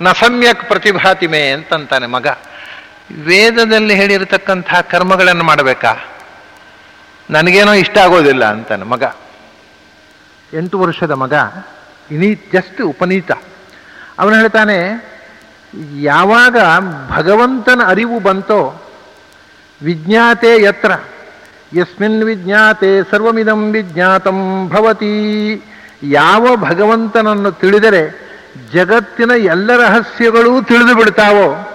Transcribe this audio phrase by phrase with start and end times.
[0.00, 2.26] ನ ಸಮ್ಯಕ್ ಪ್ರತಿಭಾತಿಮೆ ಅಂತಂತಾನೆ ಮಗ.
[3.24, 5.92] ವೇದದಲ್ಲಿ ಹೇಳಿರತಕ್ಕಂತಹ ಕರ್ಮಗಳನ್ನು ಮಾಡಬೇಕಾ?
[7.30, 9.02] ನನಗೇನೋ ಇಷ್ಟ ಆಗೋದಿಲ್ಲ ಅಂತಾನೆ ಮಗ.
[10.52, 11.34] ಎಂಟು ವರ್ಷದ ಮಗ,
[12.10, 13.32] ಇನಿ ಜಸ್ಟ್ ಉಪನೀತ.
[14.18, 14.78] ಅವನು ಹೇಳ್ತಾನೆ,
[16.00, 16.56] ಯಾವಾಗ
[17.10, 18.82] ಭಗವಂತನ ಅರಿವು ಬಂತೋ,
[19.82, 20.92] ವಿಜ್ಞಾತೆ ಯತ್ರ.
[21.74, 25.14] ಯಸ್ಮಿನ್ ವಿಜ್ಞಾತೆ ಸರ್ವಮಿದಂ ವಿಜ್ಞಾತಂ ಭವತಿ.
[26.02, 28.31] ಯಾವ ಭಗವಂತನನ್ನು ತಿಳಿದರೆ
[28.72, 31.68] ಜಗತ್ತಿನ ಎಲ್ಲ ರಹಸ್ಯಗಳೂ ತಿಳಿದು ಬಿಡ್ತಾವೋ?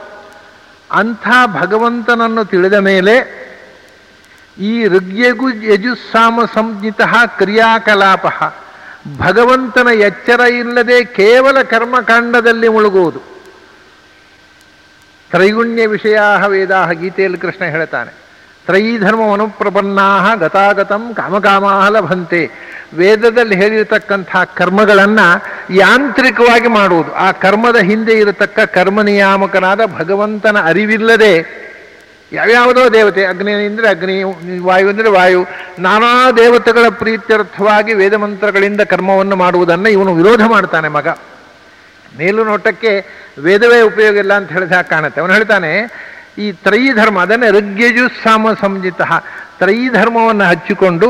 [0.92, 1.28] ಅಂಥ
[1.62, 3.38] ಭಗವಂತನನ್ನು ತಿಳಿದ ಮೇಲೆ
[4.60, 7.02] ಈ ಋಗ್ಯಗು ಯಜುಸ್ಸಾಮ ಸಂಜ್ಞಿತ
[7.38, 8.26] ಕ್ರಿಯಾಕಲಾಪ.
[9.18, 13.20] ಭಗವಂತನ ಎಚ್ಚರ ಇಲ್ಲದೆ ಕೇವಲ ಕರ್ಮಕಾಂಡದಲ್ಲಿ ಮುಳುಗುವುದು.
[15.32, 18.12] ತ್ರೈಗುಣ್ಯ ವಿಷಯಾ ವೇದಾ ಗೀತೆಯಲ್ಲಿ ಕೃಷ್ಣ ಹೇಳ್ತಾನೆ.
[18.66, 22.52] ತ್ರೈಧರ್ಮ ಅನುಪ್ರಪನ್ನಾ ಗತಾಗತಂ ಕಾಮಕಾಮಾ ಲಭಂತೆ.
[22.94, 25.28] ವೇದದಲ್ಲಿ ಹೇಳಿರತಕ್ಕಂಥ ಕರ್ಮಗಳನ್ನು
[25.76, 27.12] ಯಾಂತ್ರಿಕವಾಗಿ ಮಾಡುವುದು.
[27.26, 31.34] ಆ ಕರ್ಮದ ಹಿಂದೆ ಇರತಕ್ಕ ಕರ್ಮ ನಿಯಾಮಕನಾದ ಭಗವಂತನ ಅರಿವಿಲ್ಲದೆ
[32.32, 34.16] ಯಾವ್ಯಾವುದೋ ದೇವತೆ, ಅಗ್ನಿ ಅಂದರೆ ಅಗ್ನಿ,
[34.68, 35.42] ವಾಯು ಅಂದರೆ ವಾಯು,
[35.80, 41.08] ನಾನಾ ದೇವತೆಗಳ ಪ್ರೀತ್ಯರ್ಥವಾಗಿ ವೇದ ಮಂತ್ರಗಳಿಂದ ಕರ್ಮವನ್ನು ಮಾಡುವುದನ್ನು ಇವನು ವಿರೋಧ ಮಾಡ್ತಾನೆ ಮಗ.
[42.18, 42.92] ಮೇಲು ನೋಟಕ್ಕೆ
[43.46, 45.20] ವೇದವೇ ಉಪಯೋಗ ಇಲ್ಲ ಅಂತ ಹೇಳಿದ ಕಾಣುತ್ತೆ.
[45.22, 45.72] ಅವನು ಹೇಳ್ತಾನೆ,
[46.44, 49.02] ಈ ತ್ರೈಧರ್ಮ ಅದನ್ನೇ ಋಗ್ಯಜು ಸಾಮ ಸಂಜಿತ
[49.60, 51.08] ತ್ರೈಧರ್ಮವನ್ನು ಹಚ್ಚಿಕೊಂಡು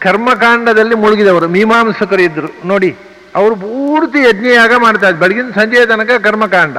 [0.00, 2.90] ಕರ್ಮಕಾಂಡದಲ್ಲಿ ಮುಳುಗಿದವರು, ಮೀಮಾಂಸಕರು ಇದ್ದರು ನೋಡಿ,
[3.36, 5.20] ಅವರು ಪೂರ್ತಿ ಯಜ್ಞಯಾಗ ಮಾಡ್ತಾ ಇದ್ರು.
[5.20, 6.76] ಬೆಳಗಿನ ಸಂಜೆಯ ತನಕ ಕರ್ಮಕಾಂಡ.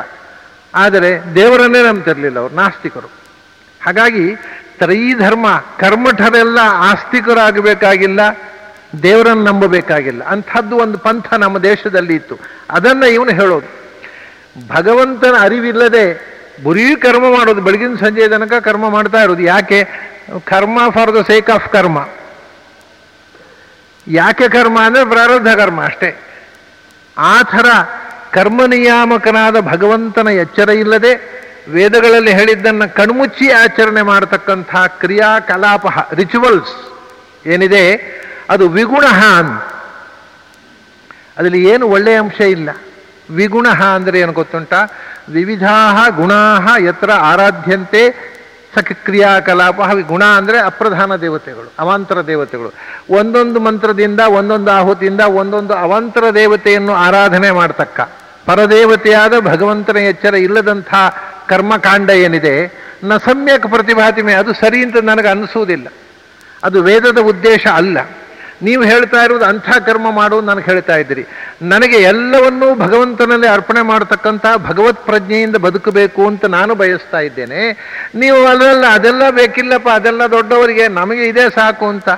[0.75, 3.09] ಆದರೆ ದೇವರನ್ನೇ ನಂಬ್ತಿರಲಿಲ್ಲ ಅವರು, ನಾಸ್ತಿಕರು.
[3.81, 4.35] ಹಾಗಾಗಿ
[4.77, 5.47] ತ್ರೈಧರ್ಮ
[5.79, 8.21] ಕರ್ಮಠರೆಲ್ಲ ಆಸ್ತಿಕರಾಗಬೇಕಾಗಿಲ್ಲ,
[9.03, 10.21] ದೇವರನ್ನು ನಂಬಬೇಕಾಗಿಲ್ಲ.
[10.23, 12.35] ಅಂಥದ್ದು ಒಂದು ಪಂಥ ನಮ್ಮ ದೇಶದಲ್ಲಿ ಇತ್ತು.
[12.69, 13.67] ಅದನ್ನು ಇವನು ಹೇಳೋದು.
[14.69, 16.05] ಭಗವಂತನ ಅರಿವಿಲ್ಲದೆ
[16.65, 19.43] ಬರೀ ಕರ್ಮ ಮಾಡೋದು, ಬೆಳಗಿನ ಸಂಜೆ ತನಕ ಕರ್ಮ ಮಾಡ್ತಾ ಇರೋದು.
[19.43, 19.79] ಯಾಕೆ?
[20.45, 21.99] ಕರ್ಮ ಫಾರ್ ದ ಸೇಕ್ ಆಫ್ ಕರ್ಮ.
[24.09, 26.09] ಯಾಕೆ ಕರ್ಮ ಅಂದರೆ ಪ್ರಾರಬ್ಧ ಕರ್ಮ ಅಷ್ಟೇ.
[27.17, 27.65] ಆ ಥರ
[28.33, 36.73] ಕರ್ಮ ನಿಯಾಮಕನಾದ ಭಗವಂತನ ಎಚ್ಚರ ಇಲ್ಲದೆ ವೇದಗಳಲ್ಲಿ ಹೇಳಿದ್ದನ್ನು ಕಣ್ಮುಚ್ಚಿ ಆಚರಣೆ ಮಾಡತಕ್ಕಂಥ ಕ್ರಿಯಾಕಲಾಪ ರಿಚುವಲ್ಸ್
[37.45, 37.83] ಏನಿದೆ?
[38.49, 39.05] ಅದು ವಿಗುಣ
[41.37, 42.69] ಅದರಲ್ಲಿ ಏನು ಒಳ್ಳೆಯ ಅಂಶ ಇಲ್ಲ.
[43.29, 44.73] ವಿಗುಣ ಅಂದರೆ ಏನು ಗೊತ್ತುಂಟ?
[45.29, 48.01] ವಿವಿಧಾ ಗುಣಾ ಯತ್ರ ಆರಾಧ್ಯಂತೆ
[48.75, 52.69] ಸಖ ಕ್ರಿಯಾಕಲಾಪ, ಹಾಗೆ ಗುಣ ಅಂದರೆ ಅಪ್ರಧಾನ ದೇವತೆಗಳು, ಅವಾಂತರ ದೇವತೆಗಳು.
[53.09, 57.99] ಒಂದೊಂದು ಮಂತ್ರದಿಂದ, ಒಂದೊಂದು ಆಹುತಿಯಿಂದ, ಒಂದೊಂದು ಅವಾಂತರ ದೇವತೆಯನ್ನು ಆರಾಧನೆ ಮಾಡತಕ್ಕ.
[58.45, 60.93] ಪರದೇವತೆಯಾದ ಭಗವಂತನ ಎಚ್ಚರ ಇಲ್ಲದಂಥ
[61.47, 62.55] ಕರ್ಮಕಾಂಡ ಏನಿದೆ,
[63.03, 65.87] ನ ಸಮ್ಯಕ್ ಪ್ರತಿಭಾತಿಮೆ, ಅದು ಸರಿ ಅಂತ ನನಗೆ ಅನಿಸುವುದಿಲ್ಲ
[66.63, 67.97] ಅದು ವೇದದ ಉದ್ದೇಶ ಅಲ್ಲ.
[68.61, 71.23] ನೀವು ಹೇಳ್ತಾ ಇರುವುದು ಅಂಥ ಕರ್ಮ ಮಾಡು ನನಗೆ ಹೇಳ್ತಾ ಇದ್ದೀರಿ.
[71.61, 77.61] ನನಗೆ ಎಲ್ಲವನ್ನೂ ಭಗವಂತನಲ್ಲಿ ಅರ್ಪಣೆ ಮಾಡತಕ್ಕಂಥ ಭಗವತ್ ಪ್ರಜ್ಞೆಯಿಂದ ಬದುಕಬೇಕು ಅಂತ ನಾನು ಬಯಸ್ತಾ ಇದ್ದೇನೆ.
[78.15, 82.09] ನೀವು ಅದೆಲ್ಲ ಅದೆಲ್ಲ ಬೇಕಿಲ್ಲಪ್ಪ, ಅದೆಲ್ಲ ದೊಡ್ಡವರಿಗೆ ನಮಗೆ ಇದೇ ಸಾಕು ಅಂತ.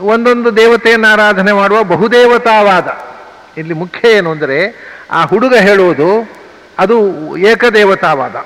[0.00, 2.88] ಒಂದೊಂದು ದೇವತೆಯನ್ನು ಆರಾಧನೆ ಮಾಡುವ ಬಹುದೇವತಾವಾದ.
[3.56, 4.58] ಇಲ್ಲಿ ಮುಖ್ಯ ಏನು ಅಂದರೆ,
[5.10, 6.30] ಆ ಹುಡುಗ ಹೇಳುವುದು,
[6.78, 6.96] ಅದು
[7.36, 8.36] ಏಕದೇವತಾವಾದ.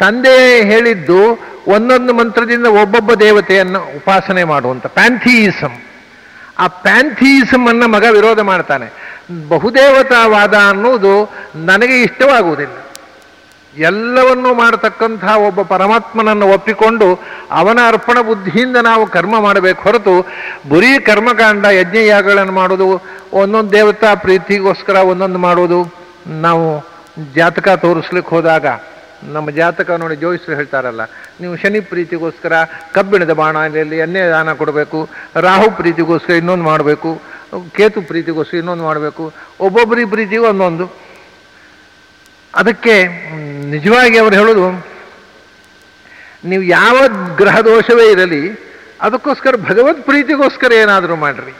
[0.00, 1.20] ತಂದೆ ಹೇಳಿದ್ದು
[1.68, 5.78] ಒಂದೊಂದು ಮಂತ್ರದಿಂದ ಒಬ್ಬೊಬ್ಬ ದೇವತೆಯನ್ನು ಉಪಾಸನೆ ಮಾಡುವಂಥ ಪ್ಯಾಂಥಿಯಿಸಮ್
[6.58, 8.86] ಆ ಪ್ಯಾಂಥಿಯಿಸಮ್ ಅನ್ನ ಮಗ ವಿರೋಧ ಮಾಡ್ತಾನೆ.
[9.48, 11.14] ಬಹುದೇವತಾವಾದ ಅನ್ನೋದು
[11.54, 12.76] ನನಗೆ ಇಷ್ಟವಾಗುವುದಿಲ್ಲ.
[13.76, 17.20] ಎಲ್ಲವನ್ನೂ ಮಾಡತಕ್ಕಂಥ ಒಬ್ಬ ಪರಮಾತ್ಮನನ್ನು ಒಪ್ಪಿಕೊಂಡು
[17.50, 20.14] ಅವನ ಅರ್ಪಣ ಬುದ್ಧಿಯಿಂದ ನಾವು ಕರ್ಮ ಮಾಡಬೇಕು ಹೊರತು
[20.68, 22.86] ಬರೀ ಕರ್ಮಕಾಂಡ, ಯಜ್ಞಯಾಗಗಳನ್ನು ಮಾಡೋದು
[23.32, 25.80] ಒಂದೊಂದು ದೇವತಾ ಪ್ರೀತಿಗೋಸ್ಕರ ಒಂದೊಂದು ಮಾಡೋದು
[26.26, 26.66] ನಾವು
[27.34, 28.66] ಜಾತಕ ತೋರಿಸ್ಲಿಕ್ಕೆ ಹೋದಾಗ
[29.34, 31.02] ನಮ್ಮ ಜಾತಕ ನೋಡಿ ಜೋಯಿಸರು ಹೇಳ್ತಾರಲ್ಲ,
[31.40, 32.52] ನೀವು ಶನಿ ಪ್ರೀತಿಗೋಸ್ಕರ
[32.96, 35.00] ಕಬ್ಬಿಣದ ಬಾಣದಲ್ಲಿ ಎಣ್ಣೆ ದಾನ ಕೊಡಬೇಕು,
[35.46, 37.10] ರಾಹು ಪ್ರೀತಿಗೋಸ್ಕರ ಇನ್ನೊಂದು ಮಾಡಬೇಕು,
[37.76, 39.24] ಕೇತು ಪ್ರೀತಿಗೋಸ್ಕರ ಇನ್ನೊಂದು ಮಾಡಬೇಕು,
[39.66, 40.86] ಒಬ್ಬೊಬ್ಬರಿ ಪ್ರೀತಿಗೂ ಒಂದೊಂದು.
[42.60, 42.94] ಅದಕ್ಕೆ
[43.74, 44.66] ನಿಜವಾಗಿ ಅವರು ಹೇಳೋದು,
[46.50, 46.96] ನೀವು ಯಾವ
[47.42, 48.42] ಗ್ರಹ ದೋಷವೇ ಇರಲಿ,
[49.06, 51.54] ಅದಕ್ಕೋಸ್ಕರ ಭಗವತ್ ಪ್ರೀತಿಗೋಸ್ಕರ ಏನಾದರೂ ಮಾಡಿರಿ.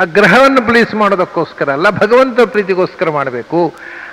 [0.00, 3.60] ಆ ಗ್ರಹವನ್ನು ಪ್ಲೀಸ್ ಮಾಡೋದಕ್ಕೋಸ್ಕರ ಅಲ್ಲ, ಭಗವಂತ ಪ್ರೀತಿಗೋಸ್ಕರ ಮಾಡಬೇಕು.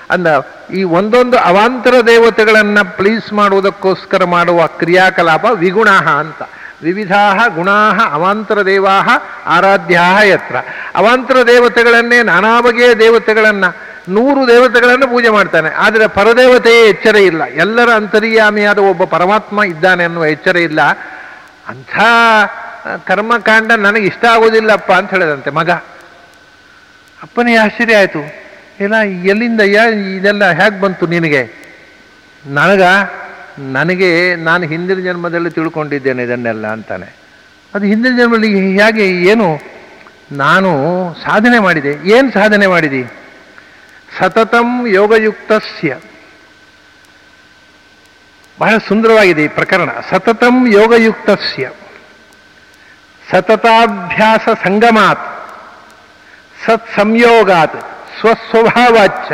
[0.09, 0.27] ಅಂದ,
[0.73, 6.41] ಈ ಒಂದೊಂದು ಅವಾಂತರ ದೇವತೆಗಳನ್ನು ಪ್ಲೀಸ್ ಮಾಡುವುದಕ್ಕೋಸ್ಕರ ಮಾಡುವ ಕ್ರಿಯಾಕಲಾಪ ವಿಗುಣ ಅಂತ.
[6.83, 8.99] ವಿವಿಧಾ ಗುಣಾ ಅವಾಂತರ ದೇವಾ
[9.45, 10.55] ಆರಾಧ್ಯ ಯತ್ರ.
[10.95, 13.75] ಅವಾಂತರ ದೇವತೆಗಳನ್ನೇ ನಾನಾ ಬಗೆಯ ದೇವತೆಗಳನ್ನು
[14.09, 15.69] ನೂರು ದೇವತೆಗಳನ್ನು ಪೂಜೆ ಮಾಡ್ತಾನೆ.
[15.69, 17.43] ಆದರೆ ಪರದೇವತೆಯೇ ಎಚ್ಚರ ಇಲ್ಲ.
[17.43, 20.81] ಎಲ್ಲರ ಅಂತರ್ಯಾಮಿಯಾದ ಒಬ್ಬ ಪರಮಾತ್ಮ ಇದ್ದಾನೆ ಅನ್ನುವ ಎಚ್ಚರ ಇಲ್ಲ.
[21.67, 21.99] ಅಂಥ
[23.05, 25.71] ಕರ್ಮಕಾಂಡ ನನಗೆ ಇಷ್ಟ ಆಗೋದಿಲ್ಲಪ್ಪ ಅಂತ ಹೇಳಿದಂತೆ ಮಗ.
[27.23, 28.38] ಅಪ್ಪನಿಗೆ ಆಶ್ಚರ್ಯ ಆಯಿತು.
[28.79, 31.49] ಇಲ್ಲ ಎಲ್ಲಿಂದ ಇದೆಲ್ಲ ಹೇಗೆ ಬಂತು ನಿನಗೆ?
[32.45, 32.81] ನನಗ,
[33.59, 37.15] ನನಗೆ ನಾನು ಹಿಂದಿನ ಜನ್ಮದಲ್ಲಿ ತಿಳ್ಕೊಂಡಿದ್ದೇನೆ ಇದನ್ನೆಲ್ಲ ಅಂತಾನೆ.
[37.75, 39.59] ಅದು ಹಿಂದಿನ ಜನ್ಮದಲ್ಲಿ ಹೇಗೆ, ಏನು?
[40.31, 40.69] ನಾನು
[41.13, 42.09] ಸಾಧನೆ ಮಾಡಿದೆ.
[42.09, 43.05] ಏನು ಸಾಧನೆ ಮಾಡಿದಿ?
[44.19, 45.97] ಸತತಂ ಯೋಗಯುಕ್ತಸ್ಯ.
[48.59, 49.89] ಬಹಳ ಸುಂದರವಾಗಿದೆ ಈ ಪ್ರಕರಣ.
[50.09, 51.71] ಸತತಂ ಯೋಗಯುಕ್ತಸ್ಯ.
[53.31, 55.49] ಸತತಾಭ್ಯಾಸ ಸಂಗಮಾತ್.
[56.65, 56.95] ಸತ್
[58.21, 59.31] ಸಂಯೋಗಾತ್ ಸ್ವಸ್ವಭಾವಾಚ್ಚ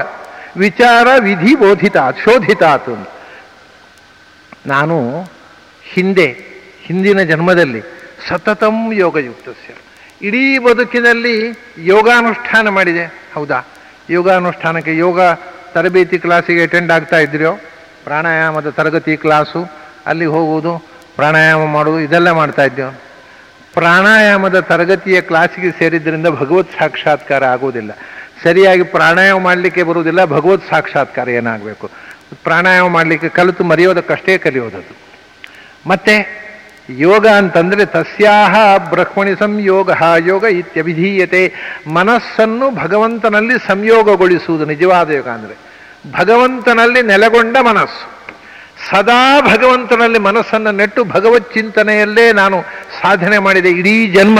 [0.57, 3.09] ವಿಚಾರ, ವಿಧಿ ಬೋಧಿತಾತ್ ಆತು
[4.67, 5.21] ನಾನು
[5.83, 6.37] ಹಿಂದೆ,
[6.81, 7.81] ಹಿಂದಿನ ಜನ್ಮದಲ್ಲಿ
[8.27, 9.73] ಸತತಂ ಯೋಗಯುಕ್ತಸ್ಯ.
[10.21, 13.05] ಇಡೀ ಬದುಕಿನಲ್ಲಿ ಯೋಗಾನುಷ್ಠಾನ ಮಾಡಿದೆ.
[13.05, 13.61] ಹೌದಾ?
[14.09, 15.21] ಯೋಗಾನುಷ್ಠಾನಕ್ಕೆ ಯೋಗ
[15.73, 17.59] ತರಬೇತಿ ಕ್ಲಾಸಿಗೆ ಅಟೆಂಡ್ ಆಗ್ತಾ ಇದ್ರೋ
[18.03, 19.71] ಪ್ರಾಣಾಯಾಮದ ತರಗತಿ ಕ್ಲಾಸು,
[20.05, 20.77] ಅಲ್ಲಿ ಹೋಗುವುದು,
[21.15, 23.01] ಪ್ರಾಣಾಯಾಮ ಮಾಡುವುದು, ಇದೆಲ್ಲ ಮಾಡ್ತಾ ಇದ್ದೇವೆ
[23.73, 27.91] ಪ್ರಾಣಾಯಾಮದ ತರಗತಿಯ ಕ್ಲಾಸಿಗೆ ಸೇರಿದ್ದರಿಂದ ಭಗವತ್ ಸಾಕ್ಷಾತ್ಕಾರ ಆಗುವುದಿಲ್ಲ.
[28.43, 31.85] ಸರಿಯಾಗಿ ಪ್ರಾಣಾಯಾಮ ಮಾಡಲಿಕ್ಕೆ ಬರುವುದಿಲ್ಲ, ಭಗವತ್ ಸಾಕ್ಷಾತ್ಕಾರ ಏನಾಗಬೇಕು?
[32.43, 34.93] ಪ್ರಾಣಾಯಾಮ ಮಾಡಲಿಕ್ಕೆ ಕಲಿತು ಮರೆಯೋದಕ್ಕಷ್ಟೇ ಕಲಿಯೋದದು
[35.87, 36.15] ಮತ್ತೆ
[36.89, 38.55] ಯೋಗ ಅಂತಂದ್ರೆ ತಸ್ಯಾಹ
[38.89, 39.89] ಬ್ರಹ್ಮಣಿ ಸಂಯೋಗ
[40.25, 41.43] ಯೋಗ ಇತ್ಯಭಿಧೀಯತೆ.
[41.87, 45.55] ಮನಸ್ಸನ್ನು ಭಗವಂತನಲ್ಲಿ ಸಂಯೋಗಗೊಳಿಸುವುದು ನಿಜವಾದ ಯೋಗ ಅಂದರೆ
[46.19, 48.03] ಭಗವಂತನಲ್ಲಿ ನೆಲೆಗೊಂಡ ಮನಸ್ಸು.
[48.91, 52.57] ಸದಾ ಭಗವಂತನಲ್ಲಿ ಮನಸ್ಸನ್ನು ನೆಟ್ಟು ಭಗವತ್ ಚಿಂತನೆಯಲ್ಲೇ ನಾನು
[53.01, 54.39] ಸಾಧನೆ ಮಾಡಿದೆ ಇಡೀ ಜನ್ಮ.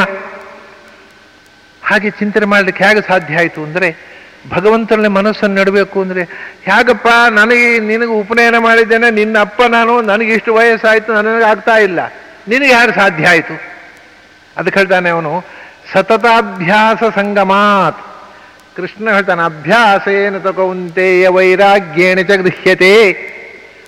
[1.86, 4.16] ಹಾಗೆ ಚಿಂತನೆ ಮಾಡಲಿಕ್ಕೆ ಹೇಗೆ ಸಾಧ್ಯ ಆಯಿತು ಅಂದರೆ
[4.54, 6.24] ಭಗವಂತನಲ್ಲಿ ಮನಸ್ಸನ್ನು ನೆಡಬೇಕು ಅಂದರೆ,
[6.66, 12.00] ಹೇಗಪ್ಪ, ನನಗೆ ನಿನಗೆ ಉಪನಯನ ಮಾಡಿದ್ದೇನೆ, ನಿನ್ನ ಅಪ್ಪ ನಾನು, ನನಗೆ ಇಷ್ಟು ವಯಸ್ಸಾಯಿತು, ನನಗೆ ಆಗ್ತಾ ಇಲ್ಲ.
[12.48, 13.62] ನಿನಗೆ ಯಾರು ಸಾಧ್ಯ ಆಯಿತು?
[14.58, 15.44] ಅದಕ್ಕೆ ಹೇಳ್ತಾನೆ ಅವನು,
[15.94, 18.00] ಸತತಾಭ್ಯಾಸ ಸಂಗಮಾತ್.
[18.76, 22.20] ಕೃಷ್ಣ ಹೇಳ್ತಾನೆ, ಅಭ್ಯಾಸೇನ ತಗೊಂತೆಯ ವೈರಾಗ್ಯೇಣ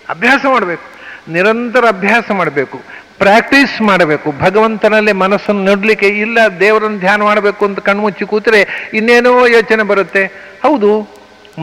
[0.09, 0.83] ಅಭ್ಯಾಸ ಮಾಡಬೇಕು.
[1.31, 2.81] ನಿರಂತರ ಅಭ್ಯಾಸ ಮಾಡಬೇಕು.
[3.19, 4.33] ಪ್ರಾಕ್ಟೀಸ್ ಮಾಡಬೇಕು.
[4.39, 10.23] ಭಗವಂತನಲ್ಲಿ ಮನಸ್ಸನ್ನು ನೋಡಲಿಕ್ಕೆ ಇಲ್ಲ, ದೇವರನ್ನು ಧ್ಯಾನ ಮಾಡಬೇಕು ಅಂತ ಕಣ್ಮುಚ್ಚಿ ಕೂತರೆ ಇನ್ನೇನೋ ಯೋಚನೆ ಬರುತ್ತೆ.
[10.63, 10.91] ಹೌದು,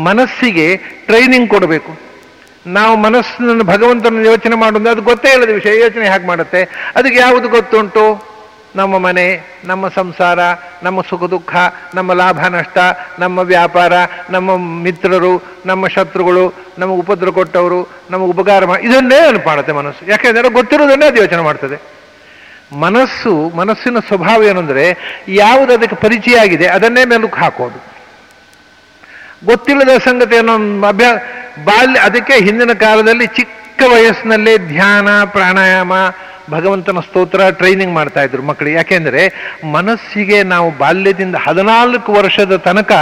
[0.05, 1.93] ಮನಸ್ಸಿಗೆ ಟ್ರೈನಿಂಗ್ ಕೊಡಬೇಕು.
[2.67, 6.93] ನಾವು ಮನಸ್ಸನ್ನು ಭಗವಂತನ ಯೋಚನೆ ಮಾಡೋದು ಅದು ಗೊತ್ತೇ ಇಲ್ಲದ ವಿಷಯ, ಯೋಚನೆ ಹೇಗೆ ಮಾಡುತ್ತೆ?
[6.97, 8.34] ಅದಕ್ಕೆ ಯಾವುದು ಗೊತ್ತುಂಟು?
[8.77, 10.39] ನಮ್ಮ ಮನೆ, ನಮ್ಮ ಸಂಸಾರ,
[10.83, 11.57] ನಮ್ಮ ಸುಖ ದುಃಖ,
[11.95, 12.79] ನಮ್ಮ ಲಾಭ ನಷ್ಟ,
[13.19, 13.93] ನಮ್ಮ ವ್ಯಾಪಾರ,
[14.31, 20.11] ನಮ್ಮ ಮಿತ್ರರು, ನಮ್ಮ ಶತ್ರುಗಳು, ನಮಗೆ ಉಪದ್ರ ಕೊಟ್ಟವರು, ನಮಗೆ ಉಪಕಾರ ಮಾಡಿ ಇದನ್ನೇ ಮಾಡುತ್ತೆ ಮನಸ್ಸು.
[20.11, 21.77] ಯಾಕೆಂದರೆ ಗೊತ್ತಿರೋದನ್ನೇ ಅದು ಯೋಚನೆ ಮಾಡ್ತದೆ.
[22.73, 24.85] ಮನಸ್ಸು, ಮನಸ್ಸಿನ ಸ್ವಭಾವ ಏನಂದರೆ
[25.29, 27.95] ಯಾವುದು ಅದಕ್ಕೆ ಪರಿಚಯ ಆಗಿದೆ, ಅದನ್ನೇ ಮೆಲುಕು ಹಾಕೋದು.
[29.47, 31.17] ಗೊತ್ತಿಲ್ಲದ ಸಂಗತಿಯನ್ನು ಅಭ್ಯಾಸ
[31.65, 35.93] ಬಾಲ್ಯ, ಅದಕ್ಕೆ ಹಿಂದಿನ ಕಾಲದಲ್ಲಿ ಚಿಕ್ಕ ವಯಸ್ಸಿನಲ್ಲೇ ಧ್ಯಾನ, ಪ್ರಾಣಾಯಾಮ,
[36.51, 42.93] ಭಗವಂತನ ಸ್ತೋತ್ರ ಟ್ರೈನಿಂಗ್ ಮಾಡ್ತಾ ಇದ್ರು ಮಕ್ಕಳು ಯಾಕೆಂದ್ರೆ ಮನಸ್ಸಿಗೆ ನಾವು ಬಾಲ್ಯದಿಂದ ಹದಿನಾಲ್ಕು ವರ್ಷದ ತನಕ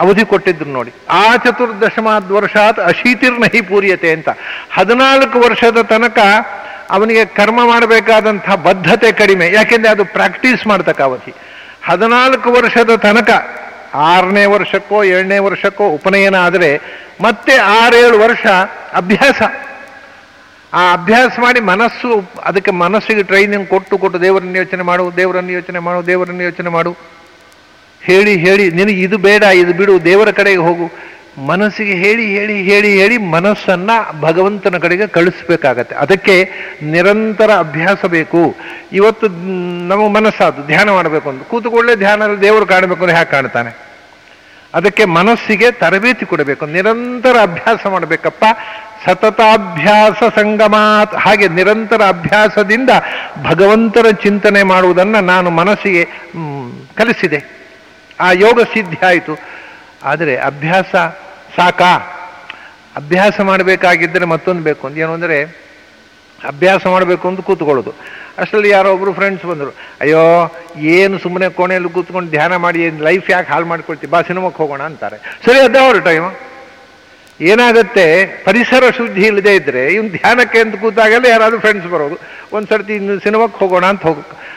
[0.00, 0.92] ಅವಧಿ ಕೊಟ್ಟಿದ್ರು ನೋಡಿ.
[1.10, 4.28] ಆ ಚತುರ್ದಶಮಾದ ವರ್ಷಾತ್ ಅಶೀತಿರ್ನಹಿ ಪೂರ್ಯತೆ ಅಂತ.
[4.74, 6.18] ಹದಿನಾಲ್ಕು ವರ್ಷದ ತನಕ
[6.90, 9.52] ಅವನಿಗೆ ಕರ್ಮ ಮಾಡಬೇಕಾದಂಥ ಬದ್ಧತೆ ಕಡಿಮೆ.
[9.52, 11.34] ಯಾಕೆಂದ್ರೆ ಅದು ಪ್ರಾಕ್ಟೀಸ್ ಮಾಡ್ತಕ್ಕ ಅವಧಿ.
[11.84, 13.30] ಹದಿನಾಲ್ಕು ವರ್ಷದ ತನಕ
[13.94, 16.80] ಆರನೇ ವರ್ಷಕ್ಕೋ, ಏಳನೇ ವರ್ಷಕ್ಕೋ ಉಪನಯನ ಆದರೆ
[17.20, 18.46] ಮತ್ತೆ ಆರೇಳು ವರ್ಷ
[18.96, 19.42] ಅಭ್ಯಾಸ.
[20.74, 26.06] ಆ ಅಭ್ಯಾಸ ಮಾಡಿ ಮನಸ್ಸು, ಅದಕ್ಕೆ ಮನಸ್ಸಿಗೆ ಟ್ರೈನಿಂಗ್ ಕೊಟ್ಟು ಕೊಟ್ಟು ದೇವರನ್ನು ಯೋಚನೆ ಮಾಡು, ದೇವರನ್ನು ಯೋಚನೆ ಮಾಡು,
[26.06, 26.96] ದೇವರನ್ನು ಯೋಚನೆ ಮಾಡು.
[28.00, 31.16] ಹೇಳಿ ಹೇಳಿ, ನಿನಗೆ ಇದು ಬೇಡ, ಇದು ಬಿಡು, ದೇವರ ಕಡೆಗೆ ಹೋಗು.
[31.46, 35.94] ಮನಸ್ಸಿಗೆ ಹೇಳಿ ಹೇಳಿ ಹೇಳಿ ಹೇಳಿ ಮನಸ್ಸನ್ನು ಭಗವಂತನ ಕಡೆಗೆ ಕಳಿಸ್ಬೇಕಾಗತ್ತೆ.
[35.94, 36.50] ಅದಕ್ಕೆ
[36.82, 38.56] ನಿರಂತರ ಅಭ್ಯಾಸ ಬೇಕು.
[38.92, 39.28] ಇವತ್ತು
[39.88, 43.76] ನಮಗೆ ಮನಸ್ಸಾದ ಧ್ಯಾನ ಮಾಡಬೇಕು ಅಂತ ಕೂತುಕೊಳ್ಳೆ ಧ್ಯಾನದಲ್ಲಿ ದೇವರು ಕಾಣಬೇಕು ಅಂದರೆ ಹ್ಯಾಕೆ ಕಾಣ್ತಾನೆ.
[44.74, 46.66] ಅದಕ್ಕೆ ಮನಸ್ಸಿಗೆ ತರಬೇತಿ ಕೊಡಬೇಕು.
[46.66, 48.44] ನಿರಂತರ ಅಭ್ಯಾಸ ಮಾಡಬೇಕಪ್ಪ.
[49.04, 51.14] ಸತತಾಭ್ಯಾಸ ಸಂಗಮಾತ್.
[51.24, 52.90] ಹಾಗೆ ನಿರಂತರ ಅಭ್ಯಾಸದಿಂದ
[53.42, 56.02] ಭಗವಂತರ ಚಿಂತನೆ ಮಾಡುವುದನ್ನು ನಾನು ಮನಸ್ಸಿಗೆ
[56.98, 57.40] ಕಲಿಸಿದೆ.
[58.20, 59.36] ಆ ಯೋಗ ಸಿದ್ಧಿ ಆಯಿತು.
[60.04, 60.94] ಆದರೆ ಅಭ್ಯಾಸ
[61.56, 61.92] ಸಾಕಾ?
[62.96, 64.96] ಅಭ್ಯಾಸ ಮಾಡಬೇಕಾಗಿದ್ದರೆ ಮತ್ತೊಂದು ಬೇಕು ಅಂತ.
[64.98, 65.38] ಏನು ಅಂದರೆ
[66.38, 67.92] ಅಭ್ಯಾಸ ಮಾಡಬೇಕು ಅಂತ ಕೂತ್ಕೊಳ್ಳೋದು.
[68.38, 69.70] ಅಷ್ಟರಲ್ಲಿ ಯಾರೋ ಒಬ್ಬರು ಫ್ರೆಂಡ್ಸ್ ಬಂದರು,
[70.00, 70.24] ಅಯ್ಯೋ,
[70.96, 75.18] ಏನು ಸುಮ್ಮನೆ ಕೋಣೆಯಲ್ಲಿ ಕೂತ್ಕೊಂಡು ಧ್ಯಾನ ಮಾಡಿ ಲೈಫ್ ಯಾಕೆ ಹಾಳು ಮಾಡ್ಕೊಳ್ತೀವಿ ಬಾ ಸಿನಿಮಾಕ್ಕೆ ಹೋಗೋಣ ಅಂತಾರೆ.
[75.46, 75.80] ಸರಿ, ಅದೇ
[77.40, 78.26] ಏನಾಗುತ್ತೆ?
[78.44, 82.18] ಪರಿಸರ ಶುದ್ಧಿ ಇಲ್ಲದೆ ಇದ್ರೆ ಇವ್ನು ಧ್ಯಾನಕ್ಕೆ ಅಂತ ಕೂತಾಗೆಲ್ಲ ಯಾರಾದ್ರೂ ಫ್ರೆಂಡ್ಸ್ ಬರೋದು.
[82.52, 84.16] ಒಂದು ಸರ್ತಿ ಇನ್ನು ಸಿನಿಮಾಕ್ಕೆ ಹೋಗೋಣ ಅಂತ ಹೋಗ.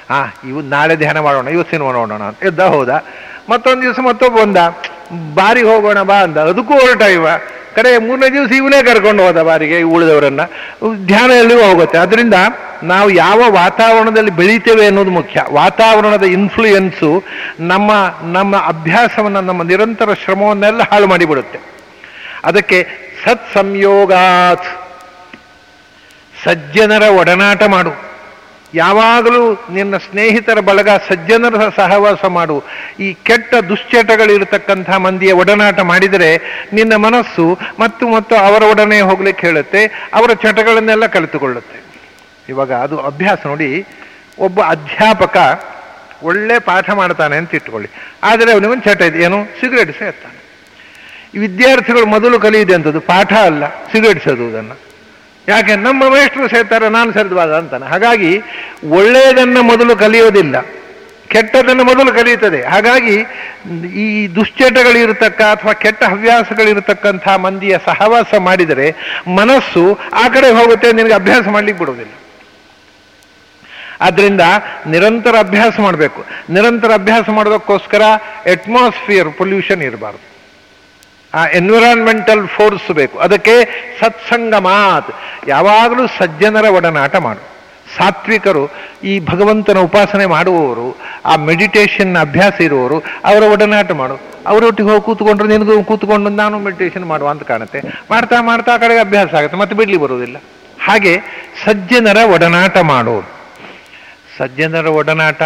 [0.10, 2.44] ಹಾಂ ಇವ್ ನಾಳೆ ಧ್ಯಾನ ಮಾಡೋಣ ಇವತ್ತು ಸಿನಿಮಾ ನೋಡೋಣ ಅಂತ.
[2.44, 3.04] ಎದ್ದ ಹೋದ.
[3.50, 4.58] ಮತ್ತೊಂದು ದಿವಸ ಮತ್ತೊಬ್ಬ ಬಂದ.
[5.36, 6.38] ಬಾರಿಗೆ ಹೋಗೋಣ ಬಾ ಅಂದ.
[6.38, 7.28] ಅದಕ್ಕೂ ಹೊರಟ ಇವ.
[7.76, 10.40] ಕಡೆ ಮೂರನೇ ದಿವಸ ಇವನೇ ಕರ್ಕೊಂಡು ಹೋದ ಬಾರಿಗೆ ಉಳಿದವರನ್ನ.
[11.06, 11.98] ಧ್ಯಾನ ಎಲ್ಲಿಗೂ ಹೋಗುತ್ತೆ.
[11.98, 12.34] ಅದರಿಂದ
[12.84, 15.46] ನಾವು ಯಾವ ವಾತಾವರಣದಲ್ಲಿ ಬೆಳೀತೇವೆ ಅನ್ನೋದು ಮುಖ್ಯ.
[15.52, 17.24] ವಾತಾವರಣದ ಇನ್ಫ್ಲೂಯೆನ್ಸು
[17.60, 17.92] ನಮ್ಮ
[18.32, 21.79] ನಮ್ಮ ಅಭ್ಯಾಸವನ್ನು, ನಮ್ಮ ನಿರಂತರ ಶ್ರಮವನ್ನೆಲ್ಲ ಹಾಳು ಮಾಡಿಬಿಡುತ್ತೆ.
[22.44, 22.88] ಅದಕ್ಕೆ
[23.26, 24.68] ಸತ್ ಸಂಯೋಗಾತ್
[26.44, 28.10] ಸಜ್ಜನರ ಒಡನಾಟ ಮಾಡು.
[28.74, 32.64] ಯಾವಾಗಲೂ ನಿನ್ನ ಸ್ನೇಹಿತರ ಬಳಗ ಸಜ್ಜನರ ಸಹವಾಸ ಮಾಡು.
[33.00, 36.38] ಈ ಕೆಟ್ಟ ದುಶ್ಚಟಗಳಿರತಕ್ಕಂಥ ಮಂದಿಯ ಒಡನಾಟ ಮಾಡಿದರೆ
[36.74, 41.84] ನಿನ್ನ ಮನಸ್ಸು ಮತ್ತು ಮತ್ತು ಅವರ ಒಡನೆ ಹೋಗ್ಲಿಕ್ಕೆ ಹೇಳುತ್ತೆ ಅವರ ಚಟಗಳನ್ನೆಲ್ಲ ಕಲಿತುಕೊಳ್ಳುತ್ತೆ.
[42.50, 43.86] ಇವಾಗ ಅದು ಅಭ್ಯಾಸ ನೋಡಿ,
[44.40, 45.38] ಒಬ್ಬ ಅಧ್ಯಾಪಕ
[46.24, 47.90] ಒಳ್ಳೆ ಪಾಠ ಮಾಡ್ತಾನೆ ಅಂತ ಇಟ್ಕೊಳ್ಳಿ.
[48.24, 49.24] ಆದರೆ ಅವನಿಗೊಂದು ಚಟ ಇದೆ.
[49.24, 49.46] ಏನು?
[49.46, 50.39] ಸಿಗರೇಟ್ ಸೇರ್ತಾನೆ
[51.38, 54.80] ವಿದ್ಯಾರ್ಥಿಗಳು ಮೊದಲು ಕಲಿಯಿದೆ ಅಂಥದ್ದು ಪಾಠ ಅಲ್ಲ ಸಿಗಡಿಸೋದು ಅದನ್ನು.
[55.48, 55.76] ಯಾಕೆ?
[55.76, 57.86] ನಮ್ಮ ಮೇಷ್ಟ್ರು ಸೇರ್ತಾರೆ, ನಾನು ಸರಿದ್ವಾದ ಅಂತಾನೆ.
[57.86, 58.42] ಹಾಗಾಗಿ
[58.90, 60.66] ಒಳ್ಳೆಯದನ್ನು ಮೊದಲು ಕಲಿಯೋದಿಲ್ಲ
[61.28, 62.64] ಕೆಟ್ಟದನ್ನು ಮೊದಲು ಕಲಿಯುತ್ತದೆ.
[62.64, 63.26] ಹಾಗಾಗಿ
[63.94, 68.96] ಈ ದುಶ್ಚಟಗಳಿರತಕ್ಕ ಅಥವಾ ಕೆಟ್ಟ ಹವ್ಯಾಸಗಳಿರತಕ್ಕಂಥ ಮಂದಿಯ ಸಹವಾಸ ಮಾಡಿದರೆ
[69.28, 72.12] ಮನಸ್ಸು ಆ ಕಡೆ ಹೋಗುತ್ತೆ ನಿನಗೆ ಅಭ್ಯಾಸ ಮಾಡ್ಲಿಕ್ಕೆ ಬಿಡೋದಿಲ್ಲ
[74.02, 74.42] ಆದ್ದರಿಂದ
[74.88, 76.26] ನಿರಂತರ ಅಭ್ಯಾಸ ಮಾಡಬೇಕು.
[76.50, 78.02] ನಿರಂತರ ಅಭ್ಯಾಸ ಮಾಡೋದಕ್ಕೋಸ್ಕರ
[78.52, 80.29] ಅಟ್ಮಾಸ್ಫಿಯರ್ ಪೊಲ್ಯೂಷನ್ ಇರಬಾರ್ದು.
[81.34, 83.16] ಆ ಎನ್ವಿರಾನ್ಮೆಂಟಲ್ ಫೋರ್ಸ್ ಬೇಕು.
[83.26, 83.56] ಅದಕ್ಕೆ
[84.00, 85.10] ಸತ್ಸಂಗ ಮಾತ್
[85.48, 87.42] ಯಾವಾಗಲೂ ಸಜ್ಜನರ ಒಡನಾಟ ಮಾಡು.
[87.98, 88.64] ಸಾತ್ವಿಕರು
[89.12, 90.88] ಈ ಭಗವಂತನ ಉಪಾಸನೆ ಮಾಡುವವರು,
[91.26, 92.98] ಆ ಮೆಡಿಟೇಷನ್ ಅಭ್ಯಾಸ ಇರುವವರು,
[93.30, 94.16] ಅವರ ಒಡನಾಟ ಮಾಡು.
[94.52, 97.80] ಅವರೊಟ್ಟಿಗೆ ಹೋಗಿ ಕೂತ್ಕೊಂಡ್ರೆ ನಿನಗೂ ಕೂತ್ಕೊಂಡು ನಾನು ಮೆಡಿಟೇಷನ್ ಮಾಡುವ ಅಂತ ಕಾಣುತ್ತೆ.
[98.12, 100.38] ಮಾಡ್ತಾ ಮಾಡ್ತಾ ಆ ಕಡೆಗೆ ಅಭ್ಯಾಸ ಆಗುತ್ತೆ, ಮತ್ತೆ ಬಿಡ್ಲಿ ಬರುವುದಿಲ್ಲ.
[100.86, 101.14] ಹಾಗೆ
[101.64, 103.30] ಸಜ್ಜನರ ಒಡನಾಟ ಮಾಡೋದು
[104.38, 105.42] ಸಜ್ಜನರ ಒಡನಾಟ,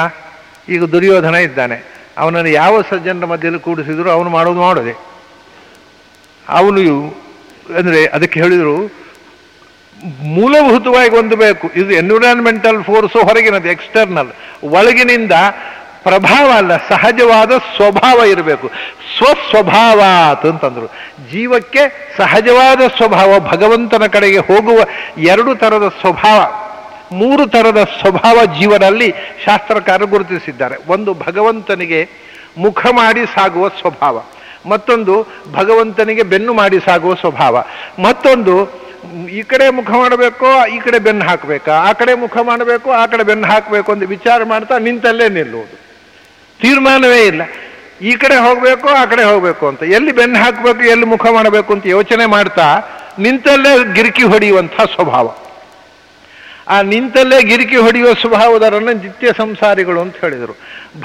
[0.73, 1.77] ಈಗ ದುರ್ಯೋಧನ ಇದ್ದಾನೆ.
[2.21, 4.93] ಅವನನ್ನು ಯಾವ ಸಜ್ಜನರ ಮಧ್ಯದಲ್ಲಿ ಕೂಡಿಸಿದ್ರು ಅವನು ಮಾಡೋದು ಮಾಡೋದೆ
[6.47, 6.81] ಅವನು
[7.77, 8.77] ಅಂದರೆ ಅದಕ್ಕೆ ಹೇಳಿದರು,
[10.37, 11.65] ಮೂಲಭೂತವಾಗಿ ಒಂದು ಬೇಕು.
[11.81, 14.31] ಇದು ಎನ್ವಿರಾನ್ಮೆಂಟಲ್ ಫೋರ್ಸು ಹೊರಗಿನದು ಎಕ್ಸ್ಟರ್ನಲ್
[14.77, 15.35] ಒಳಗಿನಿಂದ
[16.07, 18.67] ಪ್ರಭಾವ ಅಲ್ಲ, ಸಹಜವಾದ ಸ್ವಭಾವ ಇರಬೇಕು.
[19.17, 20.87] ಸ್ವಸ್ವಭಾವಾತ್ ಅಂತಂದರು.
[21.31, 21.83] ಜೀವಕ್ಕೆ
[22.17, 24.79] ಸಹಜವಾದ ಸ್ವಭಾವ, ಭಗವಂತನ ಕಡೆಗೆ ಹೋಗುವ
[25.31, 26.39] ಎರಡು ಥರದ ಸ್ವಭಾವ,
[27.21, 29.09] ಮೂರು ಥರದ ಸ್ವಭಾವ ಜೀವನಲ್ಲಿ
[29.45, 30.75] ಶಾಸ್ತ್ರಕಾರರು ಗುರುತಿಸಿದ್ದಾರೆ.
[30.87, 32.01] ಒಂದು ಭಗವಂತನಿಗೆ
[32.57, 34.17] ಮುಖ ಮಾಡಿ ಸಾಗುವ ಸ್ವಭಾವ.
[34.65, 37.63] ಮತ್ತೊಂದು ಭಗವಂತನಿಗೆ ಬೆನ್ನು ಮಾಡಿ ಸಾಗುವ ಸ್ವಭಾವ.
[37.99, 38.83] ಮತ್ತೊಂದು,
[39.31, 43.47] ಈ ಕಡೆ ಮುಖ ಮಾಡಬೇಕು, ಈ ಕಡೆ ಬೆನ್ನು ಹಾಕಬೇಕಾ, ಆ ಕಡೆ ಮುಖ ಮಾಡಬೇಕು, ಆ ಕಡೆ ಬೆನ್ನು
[43.47, 45.75] ಹಾಕಬೇಕು ಅಂತ ವಿಚಾರ ಮಾಡ್ತಾ ನಿಂತಲ್ಲೇ ನಿಲ್ಲುವುದು.
[46.61, 47.41] ತೀರ್ಮಾನವೇ ಇಲ್ಲ.
[48.01, 49.83] ಈ ಕಡೆ ಹೋಗಬೇಕು, ಆ ಕಡೆ ಹೋಗಬೇಕು ಅಂತ.
[49.83, 52.67] ಎಲ್ಲಿ ಬೆನ್ನು ಹಾಕಬೇಕು, ಎಲ್ಲಿ ಮುಖ ಮಾಡಬೇಕು ಅಂತ ಯೋಚನೆ ಮಾಡ್ತಾ
[53.19, 55.27] ನಿಂತಲ್ಲೇ ಗಿರಿಕಿ ಹೊಡೆಯುವಂಥ ಸ್ವಭಾವ.
[56.67, 60.57] ಆ ನಿಂತಲ್ಲೇ ಗಿರಿಕಿ ಹೊಡೆಯುವ ಸ್ವಭಾವದರನ್ನು ನಿತ್ಯ ಸಂಸಾರಿಗಳು ಅಂತ ಹೇಳಿದರು.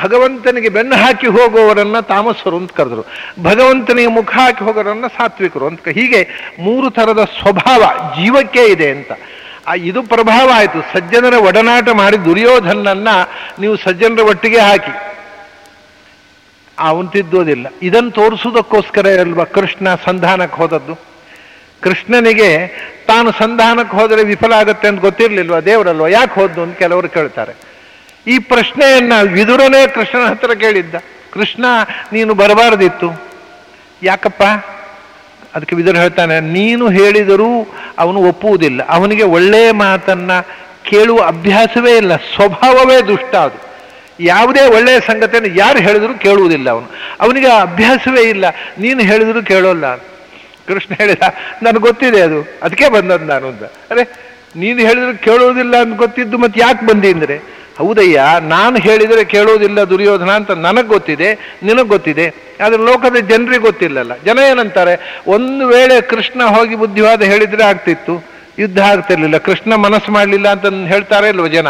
[0.03, 3.07] ಭಗವಂತನಿಗೆ ಬೆನ್ನು ಹಾಕಿ ಹೋಗುವವರನ್ನು ತಾಮಸರು ಅಂತ ಕರೆದರು.
[3.43, 6.29] ಭಗವಂತನಿಗೆ ಮುಖ ಹಾಕಿ ಹೋಗೋರನ್ನ ಸಾತ್ವಿಕರು ಅಂತ ಹೀಗೆ
[6.61, 7.83] ಮೂರು ಥರದ ಸ್ವಭಾವ
[8.23, 9.13] ಜೀವಕ್ಕೆ ಇದೆ ಅಂತ.
[9.67, 10.83] ಆ, ಇದು ಪ್ರಭಾವ ಆಯಿತು.
[10.93, 13.09] ಸಜ್ಜನರ ಒಡನಾಟ ಮಾಡಿ ದುರ್ಯೋಧನನ್ನ
[13.59, 15.15] ನೀವು ಸಜ್ಜನರ ಒಟ್ಟಿಗೆ ಹಾಕಿ.
[16.79, 17.67] ಅವನು ತಿದ್ದೋದಿಲ್ಲ.
[17.83, 21.08] ಇದನ್ನು ತೋರಿಸುವುದಕ್ಕೋಸ್ಕರ ಅಲ್ವಾ ಕೃಷ್ಣ ಸಂಧಾನಕ್ಕೆ ಹೋದದ್ದು?
[21.83, 22.67] ಕೃಷ್ಣನಿಗೆ
[23.07, 25.61] ತಾನು ಸಂಧಾನಕ್ಕೆ ಹೋದರೆ ವಿಫಲ ಆಗುತ್ತೆ ಅಂತ ಗೊತ್ತಿರಲಿಲ್ವ?
[25.61, 26.07] ದೇವರಲ್ವ?
[26.07, 27.53] ಯಾಕೆ ಹೋದ್ದು ಅಂತ ಕೆಲವರು ಕೇಳ್ತಾರೆ.
[28.27, 30.95] ಈ ಪ್ರಶ್ನೆಯನ್ನ ವಿದುರನೇ ಕೃಷ್ಣನ ಹತ್ರ ಕೇಳಿದ್ದ.
[31.33, 31.65] ಕೃಷ್ಣ,
[32.13, 33.23] ನೀನು ಬರಬಾರದಿತ್ತು.
[34.03, 34.43] ಯಾಕಪ್ಪ?
[35.55, 38.89] ಅದಕ್ಕೆ ವಿದುರ ಹೇಳ್ತಾನೆ, ನೀನು ಹೇಳಿದರೂ ಅವನು ಒಪ್ಪುವುದಿಲ್ಲ.
[38.89, 40.31] ಅವನಿಗೆ ಒಳ್ಳೆಯ ಮಾತನ್ನ
[40.83, 42.17] ಕೇಳುವ ಅಭ್ಯಾಸವೇ ಇಲ್ಲ.
[42.17, 43.69] ಸ್ವಭಾವವೇ ದುಷ್ಟ ಅದು.
[44.21, 46.91] ಯಾವುದೇ ಒಳ್ಳೆಯ ಸಂಗತಿಯನ್ನು ಯಾರು ಹೇಳಿದರೂ ಕೇಳುವುದಿಲ್ಲ ಅವನು.
[47.21, 48.45] ಅವನಿಗೆ ಅಭ್ಯಾಸವೇ ಇಲ್ಲ.
[48.79, 50.18] ನೀನು ಹೇಳಿದರೂ ಕೇಳೋಲ್ಲ
[50.71, 51.25] ಕೃಷ್ಣ ಹೇಳಿದ,
[51.63, 52.41] ನನಗೆ ಗೊತ್ತಿದೆ ಅದು.
[52.63, 53.65] ಅದಕ್ಕೆ ಬಂದದ್ದು ನಾನು ಅಂತ.
[53.91, 54.05] ಅರೆ,
[54.57, 57.37] ನೀನು ಹೇಳಿದ್ರೆ ಕೇಳೋದಿಲ್ಲ ಅಂತ ಗೊತ್ತಿದ್ದು ಮತ್ತೆ ಯಾಕೆ ಬಂದಿ ಅಂದರೆ?
[57.81, 58.21] ಹೌದಯ್ಯ,
[58.53, 61.29] ನಾನು ಹೇಳಿದರೆ ಕೇಳೋದಿಲ್ಲ ದುರ್ಯೋಧನ ಅಂತ ನನಗೆ ಗೊತ್ತಿದೆ,
[61.63, 62.27] ನಿನಗೆ ಗೊತ್ತಿದೆ.
[62.65, 64.13] ಆದರೆ ಲೋಕದ ಜನರಿಗೆ ಗೊತ್ತಿಲ್ಲಲ್ಲ.
[64.25, 64.95] ಜನ ಏನಂತಾರೆ,
[65.27, 68.17] ಒಂದು ವೇಳೆ ಕೃಷ್ಣ ಹೋಗಿ ಬುದ್ಧಿವಾದ ಹೇಳಿದರೆ ಆಗ್ತಿತ್ತು.
[68.63, 69.37] ಯುದ್ಧ ಆಗ್ತಿರ್ಲಿಲ್ಲ.
[69.49, 71.69] ಕೃಷ್ಣ ಮನಸ್ಸು ಮಾಡಲಿಲ್ಲ ಅಂತ ಹೇಳ್ತಾರೆ ಇಲ್ವ ಜನ?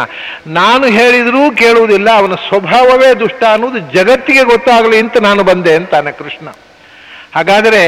[0.59, 2.09] ನಾನು ಹೇಳಿದರೂ ಕೇಳುವುದಿಲ್ಲ.
[2.19, 6.47] ಅವನ ಸ್ವಭಾವವೇ ದುಷ್ಟ ಅನ್ನೋದು ಜಗತ್ತಿಗೆ ಗೊತ್ತಾಗಲಿ ಅಂತ ನಾನು ಬಂದೆ ಅಂತಾನೆ ಕೃಷ್ಣ.
[7.35, 7.83] ಹಾಗಾದರೆ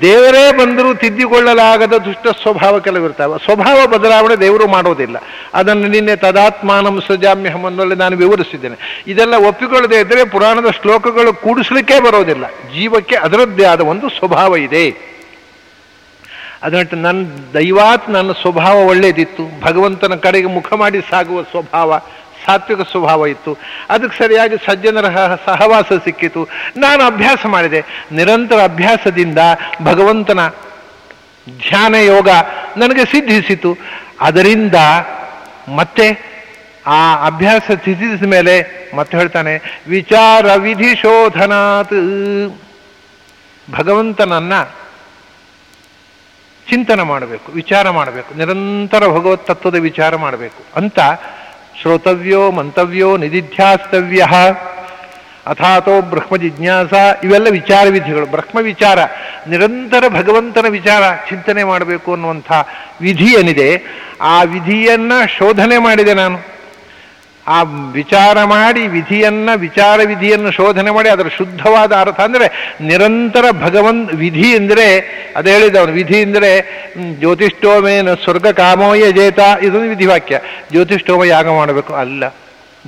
[0.00, 3.44] ದೇವರೇ ಬಂದರೂ ತಿದ್ದಿಕೊಳ್ಳಲಾಗದ ದುಷ್ಟ ಸ್ವಭಾವ ಕೆಲವಿರ್ತಾವೆ.
[3.44, 5.16] ಸ್ವಭಾವ ಬದಲಾವಣೆ ದೇವರು ಮಾಡೋದಿಲ್ಲ.
[5.54, 9.02] ಅದನ್ನು ನಿನ್ನೆ ತದಾತ್ಮಾನಂ ಸೃಜಾಮ್ಯಹಂ ಅನ್ನೋಲ್ಲಿ ನಾನು ವಿವರಿಸಿದ್ದೇನೆ.
[9.06, 12.48] ಇದೆಲ್ಲ ಒಪ್ಪಿಕೊಳ್ಳದೆ ಇದ್ದರೆ ಪುರಾಣದ ಶ್ಲೋಕಗಳು ಕೂಡಿಸ್ಲಿಕ್ಕೆ ಬರೋದಿಲ್ಲ.
[12.48, 15.18] ಜೀವಕ್ಕೆ ಅದರದ್ದೇ ಆದ ಒಂದು ಸ್ವಭಾವ ಇದೆ.
[16.62, 19.60] ಅದನ್ನು ನನ್ನ ದೈವಾತ್ ನನ್ನ ಸ್ವಭಾವ ಒಳ್ಳೇದಿತ್ತು.
[19.60, 22.00] ಭಗವಂತನ ಕಡೆಗೆ ಮುಖ ಮಾಡಿ ಸಾಗುವ ಸ್ವಭಾವ
[22.48, 23.52] ಸಾತ್ವಿಕ ಸ್ವಭಾವ ಇತ್ತು.
[23.90, 25.08] ಅದಕ್ಕೆ ಸರಿಯಾಗಿ ಸಜ್ಜನರ
[25.46, 26.42] ಸಹವಾಸ ಸಿಕ್ಕಿತು.
[26.76, 27.80] ನಾನು ಅಭ್ಯಾಸ ಮಾಡಿದೆ.
[28.12, 29.40] ನಿರಂತರ ಅಭ್ಯಾಸದಿಂದ
[29.84, 30.42] ಭಗವಂತನ
[31.46, 32.28] ಧ್ಯಾನ ಯೋಗ
[32.76, 33.70] ನನಗೆ ಸಿದ್ಧಿಸಿತು.
[34.20, 34.78] ಅದರಿಂದ
[35.76, 36.06] ಮತ್ತೆ
[36.86, 38.54] ಆ ಅಭ್ಯಾಸ ಸಿದ್ಧಿಸಿದ ಮೇಲೆ
[38.96, 39.54] ಮತ್ತೆ ಹೇಳ್ತಾನೆ,
[39.88, 41.96] ವಿಚಾರ ವಿಧಿ ಶೋಧನಾತ್.
[43.68, 44.54] ಭಗವಂತನನ್ನ
[46.66, 50.98] ಚಿಂತನೆ ಮಾಡಬೇಕು, ವಿಚಾರ ಮಾಡಬೇಕು, ನಿರಂತರ ಭಗವತ್ ತತ್ವದ ವಿಚಾರ ಮಾಡಬೇಕು ಅಂತ
[51.82, 54.26] ಶ್ರೋತವ್ಯೋ, ಮಂತವ್ಯೋ, ನಿಧಿಧ್ಯಾಸ್ತವ್ಯ.
[55.46, 56.92] ಅಥಾತೋ ಬ್ರಹ್ಮ ಜಿಜ್ಞಾಸ,
[57.24, 58.26] ಇವೆಲ್ಲ ವಿಚಾರ ವಿಧಿಗಳು.
[58.26, 58.98] ಬ್ರಹ್ಮ ವಿಚಾರ,
[59.48, 62.52] ನಿರಂತರ ಭಗವಂತನ ವಿಚಾರ ಚಿಂತನೆ ಮಾಡಬೇಕು ಅನ್ನುವಂಥ
[63.00, 63.82] ವಿಧಿ ಏನಿದೆ,
[64.20, 66.57] ಆ ವಿಧಿಯನ್ನು ಶೋಧನೆ ಮಾಡಿದೆ ನಾನು.
[67.56, 67.58] ಆ
[67.92, 72.46] ವಿಚಾರ ಮಾಡಿ ವಿಧಿಯನ್ನು, ವಿಚಾರ ವಿಧಿಯನ್ನು ಶೋಧನೆ ಮಾಡಿ ಅದರ ಶುದ್ಧವಾದ ಅರ್ಥ ಅಂದರೆ
[72.80, 74.86] ನಿರಂತರ ಭಗವಂತ ವಿಧಿ ಅಂದರೆ
[75.36, 76.50] ಅದು ಹೇಳಿದವನು, ವಿಧಿ ಅಂದರೆ
[77.20, 80.38] ಜ್ಯೋತಿಷ್ಠೋಮೇನ ಸ್ವರ್ಗ ಕಾಮೋಯ ಜೇತ, ಇದೊಂದು ವಿಧಿವಾಕ್ಯ.
[80.70, 81.94] ಜ್ಯೋತಿಷ್ಠೋಮ ಯಾಗ ಮಾಡಬೇಕು?
[81.94, 82.24] ಅಲ್ಲ.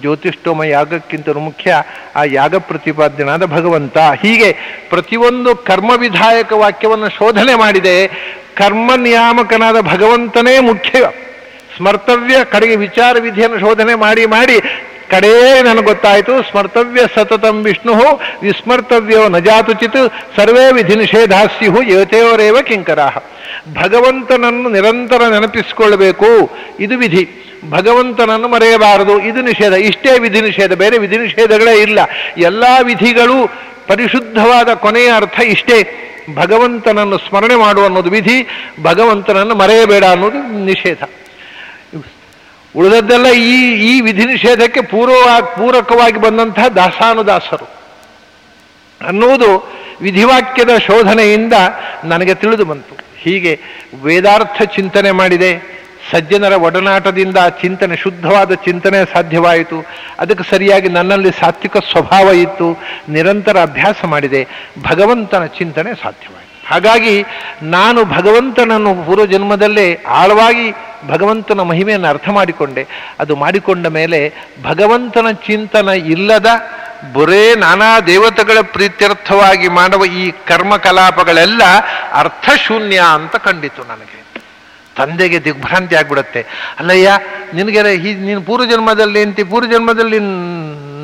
[0.01, 1.71] ಜ್ಯೋತಿಷ್ಠೋಮ ಯಾಗಕ್ಕಿಂತ ಮುಖ್ಯ
[2.17, 3.99] ಆ ಯಾಗ ಪ್ರತಿಪಾದ್ಯನಾದ ಭಗವಂತ.
[4.23, 4.51] ಹೀಗೆ
[4.91, 7.97] ಪ್ರತಿಯೊಂದು ಕರ್ಮ ವಿಧಾಯಕ ವಾಕ್ಯವನ್ನು ಶೋಧನೆ ಮಾಡಿದೆ,
[8.55, 11.01] ಕರ್ಮ ನಿಯಾಮಕನಾದ ಭಗವಂತನೇ ಮುಖ್ಯ.
[11.81, 14.57] ಸ್ಮರ್ತವ್ಯ ಕಡೆಗೆ ವಿಚಾರ ವಿಧಿಯನ್ನು ಶೋಧನೆ ಮಾಡಿ ಮಾಡಿ
[15.11, 17.95] ಕಡೇ ನನಗೆ ಗೊತ್ತಾಯಿತು, ಸ್ಮರ್ತವ್ಯ ಸತತಂ ವಿಷ್ಣು,
[18.43, 19.97] ವಿಸ್ಮರ್ತವ್ಯೋ ನಜಾತುಚಿತ್
[20.37, 23.17] ಸರ್ವೇ ವಿಧಿ ನಿಷೇಧಾಸ್ಯು ಯೋತೆಯೋರೇವ ಕಿಂಕರಾಹ.
[23.83, 27.25] ಭಗವಂತನನ್ನು ನಿರಂತರ ನೆನಪಿಸಿಕೊಳ್ಳಬೇಕು, ಇದು ವಿಧಿ.
[27.71, 29.73] ಭಗವಂತನನ್ನು ಮರೆಯಬಾರದು, ಇದು ನಿಷೇಧ.
[29.73, 31.99] ಇಷ್ಟೇ ವಿಧಿ ನಿಷೇಧ, ಬೇರೆ ವಿಧಿ ನಿಷೇಧಗಳೇ ಇಲ್ಲ.
[32.39, 33.39] ಎಲ್ಲ ವಿಧಿಗಳು
[33.87, 35.79] ಪರಿಶುದ್ಧವಾದ ಕೊನೆಯ ಅರ್ಥ ಇಷ್ಟೇ.
[36.35, 38.39] ಭಗವಂತನನ್ನು ಸ್ಮರಣೆ ಮಾಡು ಅನ್ನೋದು ವಿಧಿ,
[38.83, 41.03] ಭಗವಂತನನ್ನು ಮರೆಯಬೇಡ ಅನ್ನೋದು ನಿಷೇಧ.
[42.77, 47.69] ಉಳಿದದ್ದೆಲ್ಲ ಈ ಈ ವಿಧಿ ನಿಷೇಧಕ್ಕೆ ಪೂರ್ವ, ಪೂರಕವಾಗಿ ಬಂದಂತಹ ದಾಸಾನುದಾಸರು.
[49.07, 51.53] ಅನ್ನುವುದು ವಿಧಿವಾಕ್ಯದ ಶೋಧನೆಯಿಂದ
[52.05, 52.99] ನನಗೆ ತಿಳಿದು ಬಂತು.
[53.19, 53.61] ಹೀಗೆ
[54.03, 59.87] ವೇದಾರ್ಥ ಚಿಂತನೆ ಮಾಡಿದೆ, ಸಜ್ಜನರ ಒಡನಾಟದಿಂದ ಚಿಂತನೆ, ಶುದ್ಧವಾದ ಚಿಂತನೆ ಸಾಧ್ಯವಾಯಿತು.
[60.19, 62.79] ಅದಕ್ಕೆ ಸರಿಯಾಗಿ ನನ್ನಲ್ಲಿ ಸಾತ್ವಿಕ ಸ್ವಭಾವ ಇತ್ತು.
[63.09, 64.47] ನಿರಂತರ ಅಭ್ಯಾಸ ಮಾಡಿದೆ.
[64.83, 66.50] ಭಗವಂತನ ಚಿಂತನೆ ಸಾಧ್ಯವಾಯಿತು.
[66.71, 67.25] ಹಾಗಾಗಿ
[67.63, 70.73] ನಾನು ಭಗವಂತನನ್ನು ಪೂರ್ವ ಜನ್ಮದಲ್ಲೇ ಆಳವಾಗಿ
[71.09, 72.87] ಭಗವಂತನ ಮಹಿಮೆಯನ್ನು ಅರ್ಥ ಮಾಡಿಕೊಂಡೆ.
[73.19, 76.47] ಅದು ಮಾಡಿಕೊಂಡ ಮೇಲೆ ಭಗವಂತನ ಚಿಂತನ ಇಲ್ಲದ
[77.15, 81.63] ಬರೇ ನಾನಾ ದೇವತೆಗಳ ಪ್ರೀತ್ಯರ್ಥವಾಗಿ ಮಾಡುವ ಈ ಕರ್ಮಕಲಾಪಗಳೆಲ್ಲ
[82.13, 84.21] ಅರ್ಥಶೂನ್ಯ ಅಂತ ಕಂಡಿತು ನನಗೆ.
[84.97, 86.47] ತಂದೆಗೆ ದಿಗ್ಭ್ರಾಂತಿ ಆಗ್ಬಿಡುತ್ತೆ.
[86.79, 87.11] ಅಲ್ಲಯ್ಯ
[87.55, 90.19] ನಿನಗೆ ಈ ನೀನು ಪೂರ್ವ ಜನ್ಮದಲ್ಲಿ ಅಂತಿ ಪೂರ್ವ ಜನ್ಮದಲ್ಲಿ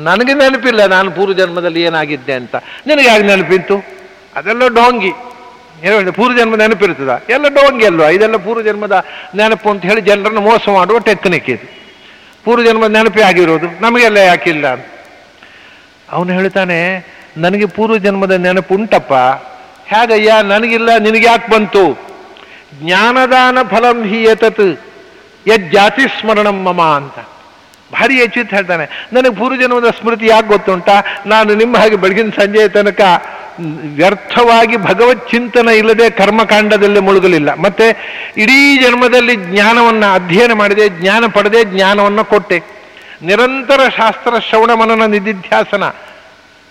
[0.03, 2.55] ನನಗೆ ನೆನಪಿಲ್ಲ ನಾನು ಪೂರ್ವ ಜನ್ಮದಲ್ಲಿ ಏನಾಗಿದ್ದೆ ಅಂತ.
[2.87, 3.77] ನಿನಗೆ ಯಾಕೆ ನೆನಪಿತ್ತು?
[4.35, 5.11] ಅದೆಲ್ಲ ಡೋಂಗಿ.
[5.83, 8.07] ಏನು ಹೇಳಿದೆ ಪೂರ್ವ ಜನ್ಮ ನೆನಪಿರ್ತದ ಎಲ್ಲ ಡೋಂಗಿ ಅಲ್ವಾ?
[8.15, 8.95] ಇದೆಲ್ಲ ಪೂರ್ವ ಜನ್ಮದ
[9.39, 11.67] ನೆನಪು ಅಂತ ಹೇಳಿ ಜನರನ್ನು ಮೋಸ ಮಾಡುವ ಟೆಕ್ನಿಕ್ ಇದು.
[12.45, 13.67] ಪೂರ್ವ ಜನ್ಮದ ನೆನಪೇ ಆಗಿರೋದು.
[13.83, 14.65] ನಮಗೆಲ್ಲ ಯಾಕಿಲ್ಲ
[16.15, 16.79] ಅವನು ಹೇಳ್ತಾನೆ,
[17.45, 19.13] ನನಗೆ ಪೂರ್ವ ಜನ್ಮದ ನೆನಪು ಉಂಟಪ್ಪ.
[19.91, 20.31] ಹೇಗಯ್ಯ?
[20.53, 21.83] ನನಗಿಲ್ಲ ನಿನಗೆ ಯಾಕೆ ಬಂತು?
[22.81, 24.67] ಜ್ಞಾನದಾನ ಫಲಂ ಹಿ ಎತತ್
[25.45, 27.17] ಯಜ್ಜಾತಿ ಸ್ಮರಣಂ ಮಮ ಅಂತ.
[27.93, 30.89] ಭಾರಿ ಹೆಚ್ಚಿತ್ತು ಹೇಳ್ತಾನೆ, ನನಗೆ ಪೂರ್ವಜನ್ಮದ ಸ್ಮೃತಿ ಯಾಕೆ ಗೊತ್ತುಂಟ?
[31.33, 33.01] ನಾನು ನಿಮ್ಮ ಹಾಗೆ ಬೆಳಗಿನ ಸಂಜೆಯ ತನಕ
[33.95, 37.53] ವ್ಯರ್ಥವಾಗಿ ಭಗವತ್ ಚಿಂತನ ಇಲ್ಲದೆ ಕರ್ಮಕಾಂಡದಲ್ಲಿ ಮುಳುಗಲಿಲ್ಲ.
[37.53, 37.87] ಮತ್ತೆ
[38.37, 42.63] ಇಡೀ ಜನ್ಮದಲ್ಲಿ ಜ್ಞಾನವನ್ನ ಅಧ್ಯಯನ ಮಾಡಿದೆ, ಜ್ಞಾನ ಪಡೆದೆ, ಜ್ಞಾನವನ್ನು ಕೊಟ್ಟೆ.
[43.21, 45.83] ನಿರಂತರ ಶಾಸ್ತ್ರ ಶ್ರವಣ ಮನನ ನಿಧಿಧ್ಯಾಸನ.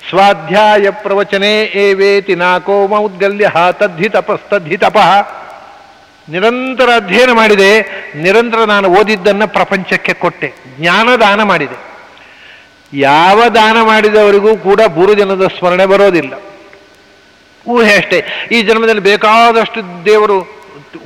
[0.09, 5.29] ಸ್ವಾಧ್ಯಾಯ ಪ್ರವಚನೆ ಏವೇತಿ ನಾಕೋಮ ಉದ್ಗಲ್ಯ ತದ್ಧಿ ತಪಸ್ತದ್ಧಿ ತಪಃ.
[6.29, 7.81] ನಿರಂತರ ಅಧ್ಯಯನ ಮಾಡಿದೆ,
[8.17, 11.87] ನಿರಂತರ ನಾನು ಓದಿದ್ದನ್ನು ಪ್ರಪಂಚಕ್ಕೆ ಕೊಟ್ಟೆ ಜ್ಞಾನದಾನ ಮಾಡಿದೆ.
[12.93, 16.35] ಯಾವ ದಾನ ಮಾಡಿದವರಿಗೂ ಕೂಡ ಬುರುಜನದ ಸ್ಮರಣೆ ಬರೋದಿಲ್ಲ.
[17.69, 18.49] ಊಹೆ ಅಷ್ಟೇ.
[18.53, 20.57] ಈ ಜನ್ಮದಲ್ಲಿ ಬೇಕಾದಷ್ಟು ದೇವರು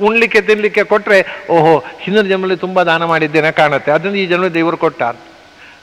[0.01, 3.91] ಉಣ್ಲಿಕ್ಕೆ ತಿನ್ನಲಿಕ್ಕೆ ಕೊಟ್ಟರೆ ಓಹೋ, ಹಿಂದಿನ ಜನ್ಮದಲ್ಲಿ ತುಂಬ ದಾನ ಮಾಡಿದ್ದೇನೆ ಕಾಣುತ್ತೆ.
[3.91, 5.03] ಅದರಿಂದ ಈ ಜನ್ಮ ದೇವರು ಕೊಟ್ಟ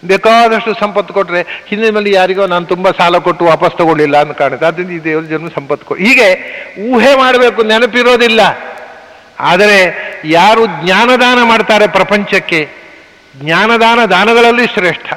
[0.04, 4.66] ಬೇಕಾದಷ್ಟು ಸಂಪತ್ತು ಕೊಟ್ಟರೆ ಹಿಂದಿನ ಮೇಲೆ ಯಾರಿಗೋ ನಾನು ತುಂಬ ಸಾಲ ಕೊಟ್ಟು ವಾಪಸ್ ತಗೊಳ್ಳಿಲ್ಲ ಅಂತ ಕಾಣುತ್ತೆ.
[4.66, 6.28] ಅದರಿಂದ ಈ ದೇವರ ಜನ್ಮ ಸಂಪತ್ತು ಕೊ, ಹೀಗೆ
[6.90, 8.40] ಊಹೆ ಮಾಡಬೇಕು, ನೆನಪಿರೋದಿಲ್ಲ.
[9.40, 9.78] ಆದರೆ
[10.24, 12.68] ಯಾರು ಜ್ಞಾನದಾನ ಮಾಡ್ತಾರೆ ಪ್ರಪಂಚಕ್ಕೆ,
[13.36, 15.12] ಜ್ಞಾನದಾನ ದಾನಗಳಲ್ಲಿ ಶ್ರೇಷ್ಠ.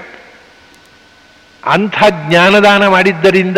[1.65, 3.57] ಅಂಥ ಜ್ಞಾನದಾನ ಮಾಡಿದ್ದರಿಂದ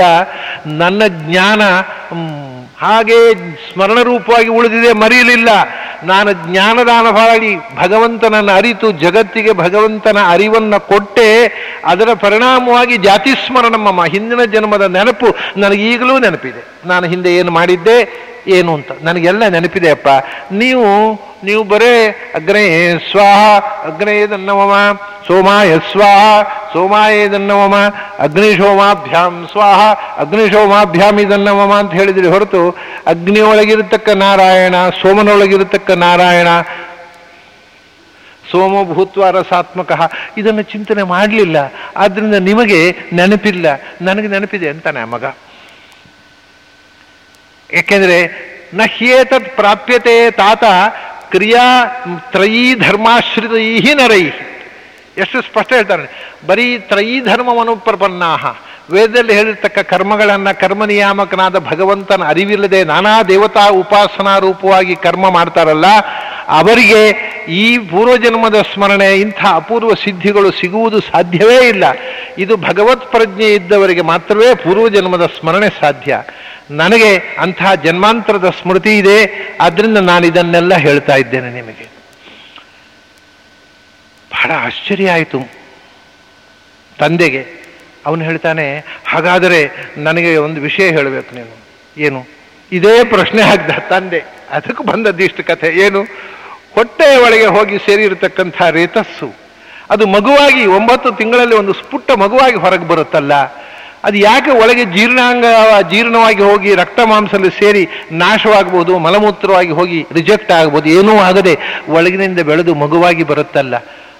[0.65, 3.33] ನನ್ನ ಜ್ಞಾನ ಹಾಗೇ ಹಾಗೆ
[3.73, 5.49] ಸ್ಮರಣ ರೂಪವಾಗಿ ಉಳಿದಿದೆ, ಮರೆಯಲಿಲ್ಲ.
[6.03, 11.45] ನಾನು ಜ್ಞಾನದಾನ ಮಾಡಿ ಭಗವಂತನನ್ನು ಅರಿತು, ಜಗತ್ತಿಗೆ ಭಗವಂತನ ಅರಿವನ್ನು ಕೊಟ್ಟೆ.
[11.85, 16.87] ಅದರ ಪರಿಣಾಮವಾಗಿ ಜಾತಿ ಸ್ಮರಣಮ್ಮ ಹಿಂದಿನ ಜನ್ಮದ ನೆನಪು ನನಗೀಗಲೂ ನೆನಪಿದೆ.
[16.87, 18.32] ನಾನು ಹಿಂದೆ ಏನು ಮಾಡಿದ್ದೆ?
[18.47, 18.91] ಏನು ಅಂತ.
[19.01, 20.07] ನನಗೆಲ್ಲ ನೆನಪಿದೆ ಅಪ್ಪ.
[20.51, 20.83] ನೀವು
[21.43, 27.75] ನೀವು ಬರೇ ಅಗ್ನೇ ಸ್ವಾಹ ಅಗ್ನೇದನ್ನವಮ ಸೋಮಾಯ ಸ್ವಾಹ ಸೋಮಾಯೇದನ್ನವಮ
[28.19, 32.77] ಅಗ್ನಿಶೋಮಾಭ್ಯಾಮ್ ಸ್ವಾಹ ಅಗ್ನಿಶೋಮಾಭ್ಯಾಮ್ ಇದನ್ನವಮ ಅಂತ ಹೇಳಿದ್ರಿ ಹೊರತು
[33.07, 36.47] ಅಗ್ನಿಯೊಳಗಿರತಕ್ಕ ನಾರಾಯಣ, ಸೋಮನೊಳಗಿರತಕ್ಕ ನಾರಾಯಣ,
[38.51, 39.91] ಸೋಮಭೂತ್ವ ರಸಾತ್ಮಕ
[40.37, 41.73] ಇದನ್ನು ಚಿಂತನೆ ಮಾಡಲಿಲ್ಲ.
[41.97, 43.65] ಆದ್ದರಿಂದ ನಿಮಗೆ ನೆನಪಿಲ್ಲ.
[44.01, 45.25] ನನಗೆ ನೆನಪಿದೆ ಅಂತಾನೆ ಮಗ.
[47.73, 48.17] ಯಾಕೆಂದ್ರೆ
[48.73, 50.63] ನ ಹ್ಯೇತತ್ ಪ್ರಾಪ್ಯತೆ ತಾತ
[51.31, 51.65] ಕ್ರಿಯಾ
[52.31, 54.25] ತ್ರಯೀ ಧರ್ಮಾಶ್ರಿತೈ ನರೈ
[55.17, 56.05] ಎಷ್ಟು ಸ್ಪಷ್ಟ ಹೇಳ್ತಾರೆ.
[56.47, 58.45] ಬರೀ ತ್ರಯೀ ಧರ್ಮವನ್ನು ಮನುಪ್ರಪನ್ನಾಹ
[58.93, 65.87] ವೇದದಲ್ಲಿ ಹೇಳಿರ್ತಕ್ಕ ಕರ್ಮಗಳನ್ನು ಕರ್ಮ ನಿಯಾಮಕನಾದ ಭಗವಂತನ ಅರಿವಿಲ್ಲದೆ ನಾನಾ ದೇವತಾ ಉಪಾಸನಾ ರೂಪವಾಗಿ ಕರ್ಮ ಮಾಡ್ತಾರಲ್ಲ,
[66.59, 67.01] ಅವರಿಗೆ
[67.61, 71.85] ಈ ಪೂರ್ವಜನ್ಮದ ಸ್ಮರಣೆ ಇಂಥ ಅಪೂರ್ವ ಸಿದ್ಧಿಗಳು ಸಿಗುವುದು ಸಾಧ್ಯವೇ ಇಲ್ಲ.
[72.37, 76.13] ಇದು ಭಗವತ್ ಪ್ರಜ್ಞೆ ಇದ್ದವರಿಗೆ ಮಾತ್ರವೇ ಪೂರ್ವಜನ್ಮದ ಸ್ಮರಣೆ ಸಾಧ್ಯ.
[76.71, 81.83] ನನಗೆ ಅಂಥ ಜನ್ಮಾಂತರದ ಸ್ಮೃತಿ ಇದೆ ಆದ್ದರಿಂದ ನಾನು ಇದನ್ನೆಲ್ಲ ಹೇಳ್ತಾ ಇದ್ದೇನೆ ನಿಮಗೆ.
[84.31, 85.39] ಬಹಳ ಆಶ್ಚರ್ಯ ಆಯಿತು.
[86.99, 87.45] ತಂದೆಗೆ,
[88.05, 91.63] ಅವನು ಹೇಳ್ತಾನೆ, ಹಾಗಾದರೆ ನನಗೆ ಒಂದು ವಿಷಯ ಹೇಳಬೇಕು ನೀನು.
[91.97, 92.27] ಏನು?
[92.71, 94.23] ಇದೇ ಪ್ರಶ್ನೆ ಆಗ್ದ ತಂದೆ.
[94.51, 95.67] ಅದಕ್ಕೆ ಬಂದದ್ದಿಷ್ಟು ಕಥೆ.
[95.67, 96.01] ಏನು?
[96.75, 99.35] ಹೊಟ್ಟೆಯ ಒಳಗೆ ಹೋಗಿ ಸೇರಿರತಕ್ಕಂಥ ರೇತಸ್ಸು.
[99.89, 103.62] ಅದು ಮಗುವಾಗಿ ಒಂಬತ್ತು ತಿಂಗಳಲ್ಲಿ ಒಂದು ಸ್ಪುಟ್ಟ ಮಗುವಾಗಿ ಹೊರಗೆ ಬರುತ್ತಲ್ಲ.
[104.03, 105.45] ಅದು ಯಾಕೆ ಒಳಗೆ ಜೀರ್ಣಾಂಗ,
[105.91, 111.53] ಜೀರ್ಣವಾಗಿ ಹೋಗಿ ರಕ್ತ ಮಾಂಸಲ್ಲಿ ಸೇರಿ ನಾಶವಾಗಬಹುದು ಮಲಮೂತ್ರವಾಗಿ ಹೋಗಿ ರಿಜೆಕ್ಟ್ ಆಗ್ಬೋದು, ಏನೂ ಆಗದೆ
[111.87, 113.75] ಒಳಗಿನಿಂದ ಬೆಳೆದು ಮಗುವಾಗಿ ಬರುತ್ತಲ್ಲ,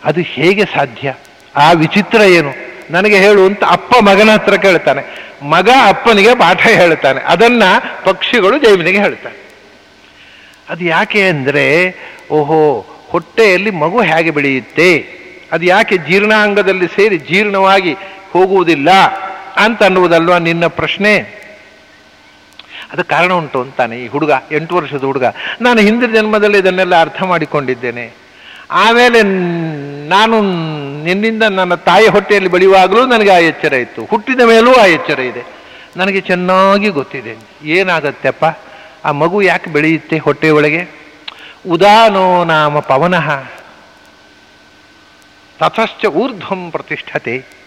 [0.06, 1.14] ಅದು ಹೇಗೆ ಸಾಧ್ಯ?
[1.56, 2.54] ಆ ವಿಚಿತ್ರ ಏನು?
[2.92, 5.04] ನನಗೆ ಹೇಳು ಅಂತ ಅಪ್ಪ ಮಗನ ಹತ್ರ ಕೇಳ್ತಾನೆ.
[5.54, 7.20] ಮಗ ಅಪ್ಪನಿಗೆ ಪಾಠ ಹೇಳ್ತಾನೆ.
[7.34, 7.64] ಅದನ್ನ
[8.04, 9.38] ಪಕ್ಷಿಗಳು ಜೈವಿನಿಗೆ ಹೇಳ್ತಾನೆ
[10.70, 11.66] ಅದು ಯಾಕೆ ಅಂದರೆ,
[12.32, 12.60] ಓಹೋ,
[13.10, 14.90] ಹೊಟ್ಟೆಯಲ್ಲಿ ಮಗು ಹೇಗೆ ಬೆಳೆಯುತ್ತೆ?
[15.52, 17.94] ಅದು ಯಾಕೆ ಜೀರ್ಣಾಂಗದಲ್ಲಿ ಸೇರಿ ಜೀರ್ಣವಾಗಿ
[18.34, 18.90] ಹೋಗುವುದಿಲ್ಲ?
[19.58, 21.44] ಅಂತ ಅನ್ನುವುದಲ್ವಾ ನಿನ್ನ ಪ್ರಶ್ನೆ?
[22.92, 25.24] ಅದು ಕಾರಣ ಉಂಟು ಅಂತಾನೆ ಈ ಹುಡುಗ, ಎಂಟು ವರ್ಷದ ಹುಡುಗ.
[25.62, 28.12] ನಾನು ಹಿಂದಿನ ಜನ್ಮದಲ್ಲಿ ಇದನ್ನೆಲ್ಲ ಅರ್ಥ ಮಾಡಿಕೊಂಡಿದ್ದೇನೆ.
[28.72, 29.22] ಆಮೇಲೆ
[30.08, 30.42] ನಾನು
[31.04, 34.06] ನಿನ್ನಿಂದ ನನ್ನ ತಾಯಿ ಹೊಟ್ಟೆಯಲ್ಲಿ ಬೆಳೆಯುವಾಗಲೂ ನನಗೆ ಆ ಎಚ್ಚರ ಇತ್ತು.
[34.06, 35.44] ಹುಟ್ಟಿದ ಮೇಲೂ ಆ ಎಚ್ಚರ ಇದೆ.
[35.98, 37.36] ನನಗೆ ಚೆನ್ನಾಗಿ ಗೊತ್ತಿದೆ.
[37.64, 38.46] ಏನಾಗತ್ತೆಪ್ಪ?
[39.06, 40.88] ಆ ಮಗು ಯಾಕೆ ಬೆಳೆಯುತ್ತೆ ಹೊಟ್ಟೆಯೊಳಗೆ
[41.70, 43.44] ಉದಾನೋ ನಾಮ ಪವನಃ.
[45.60, 47.63] ತಥಶ್ಚ ಊರ್ಧ್ವಂ ಪ್ರತಿಷ್ಠತೆ.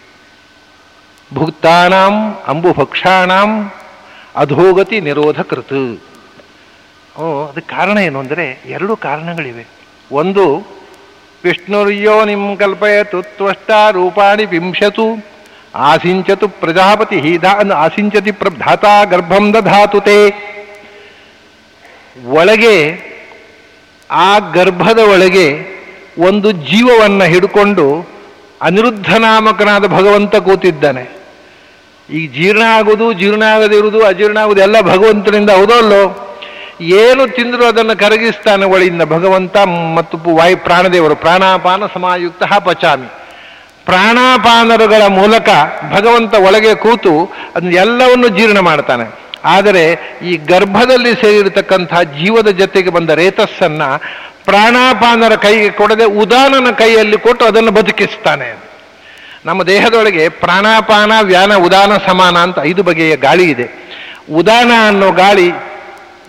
[1.35, 3.71] ಭುಕ್ತಾನಾಂ ಅಂಬುಭಕ್ಷಾಣಾಂ
[4.35, 6.07] ಅಧೋಗತಿ ನಿರೋಧ ಕೃತು
[7.19, 9.65] ಓ ಅದಕ್ಕೆ ಕಾರಣ ಏನು ಅಂದರೆ ಎರಡು ಕಾರಣಗಳಿವೆ.
[10.11, 10.45] ಒಂದು,
[11.43, 15.07] ವಿಷ್ಣುರ್ಯೋ ನಿಮ್ ಕಲ್ಪಯತು ತ್ವಷ್ಟ ರೂಪಾಣಿ ವಿಂಶತು,
[15.75, 20.19] ಆಸಿಂಚತು ಪ್ರಜಾಪತಿ ದಾ ಆಸಿಂಚತಿ ಪ್ರಧಾತ ಗರ್ಭಂ ದಧಾತು ತೇ.
[22.25, 22.75] ಒಳಗೆ,
[24.11, 25.47] ಆ ಗರ್ಭದ ಒಳಗೆ
[26.17, 28.17] ಒಂದು ಜೀವವನ್ನು ಹಿಡ್ಕೊಂಡು
[28.61, 31.16] ಅನಿರುದ್ಧ ನಾಮಕನಾದ ಭಗವಂತ ಕೂತಿದ್ದಾನೆ.
[32.09, 36.01] ಈಗ ಜೀರ್ಣ ಆಗೋದು ಜೀರ್ಣ ಆಗದಿರುವುದು ಅಜೀರ್ಣ ಆಗೋದು ಎಲ್ಲ ಭಗವಂತನಿಂದ ಹೌದೋ ಅಲ್ಲೋ
[36.81, 39.57] ಏನು ತಿಂದರೂ ಅದನ್ನು ಕರಗಿಸ್ತಾನೆ ಒಳಿಯಿಂದ ಭಗವಂತ
[39.95, 43.07] ಮತ್ತು ವಾಯು ಪ್ರಾಣದೇವರು, ಪ್ರಾಣಾಪಾನ ಸಮಾಯುಕ್ತ ಪಚಾಮಿ.
[43.85, 45.49] ಪ್ರಾಣಾಪಾನರುಗಳ ಮೂಲಕ
[45.91, 49.05] ಭಗವಂತ ಒಳಗೆ ಕೂತು ಅದನ್ನ ಎಲ್ಲವನ್ನು ಜೀರ್ಣ ಮಾಡ್ತಾನೆ.
[49.45, 49.83] ಆದರೆ
[50.21, 53.89] ಈ ಗರ್ಭದಲ್ಲಿ ಸೇರಿರತಕ್ಕಂಥ ಜೀವದ ಜೊತೆಗೆ ಬಂದ ರೇತಸ್ಸನ್ನು
[54.45, 58.67] ಪ್ರಾಣಾಪಾನರ ಕೈಗೆ ಕೊಡದೆ ಉದಾನನ ಕೈಯಲ್ಲಿ ಕೊಟ್ಟು ಅದನ್ನು ಬದುಕಿಸ್ತಾನೆ
[59.47, 63.67] ನಮ್ಮ ದೇಹದೊಳಗೆ ಪ್ರಾಣಾಪಾನ, ವ್ಯಾನ, ಉದಾನ, ಸಮಾನ ಅಂತ ಐದು ಬಗೆಯ ಗಾಳಿ ಇದೆ.
[64.39, 65.49] ಉದಾನ ಅನ್ನೋ ಗಾಳಿ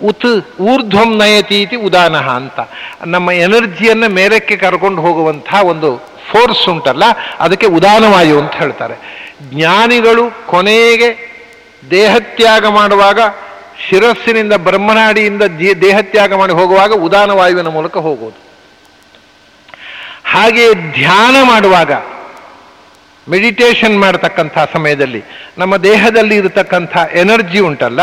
[0.08, 0.26] ಉತ್
[0.70, 2.58] ಊರ್ಧ್ವಂ ನಯತಿ ಇತಿ ಉದಾನ ಅಂತ.
[3.14, 5.88] ನಮ್ಮ ಎನರ್ಜಿಯನ್ನು ಮೇಲಕ್ಕೆ ಕರ್ಕೊಂಡು ಹೋಗುವಂಥ ಒಂದು
[6.30, 7.04] ಫೋರ್ಸ್ ಉಂಟಲ್ಲ,
[7.40, 8.96] ಅದಕ್ಕೆ ಉದಾನವಾಯು ಅಂತ ಹೇಳ್ತಾರೆ.
[9.50, 11.10] ಜ್ಞಾನಿಗಳು ಕೊನೆಗೆ
[11.90, 13.20] ದೇಹತ್ಯಾಗ ಮಾಡುವಾಗ,
[13.84, 15.42] ಶಿರಸ್ಸಿನಿಂದ ಬ್ರಹ್ಮನಾಡಿಯಿಂದ
[15.86, 18.38] ದೇಹತ್ಯಾಗ ಮಾಡಿ ಹೋಗುವಾಗ ಉದಾನವಾಯುವಿನ ಮೂಲಕ ಹೋಗುವುದು.
[20.24, 21.92] ಹಾಗೆ ಧ್ಯಾನ ಮಾಡುವಾಗ
[23.32, 25.22] ಮೆಡಿಟೇಷನ್ ಮಾಡತಕ್ಕಂಥ ಸಮಯದಲ್ಲಿ
[25.60, 28.00] ನಮ್ಮ ದೇಹದಲ್ಲಿ ಇರತಕ್ಕಂಥ ಎನರ್ಜಿ ಉಂಟಲ್ಲ,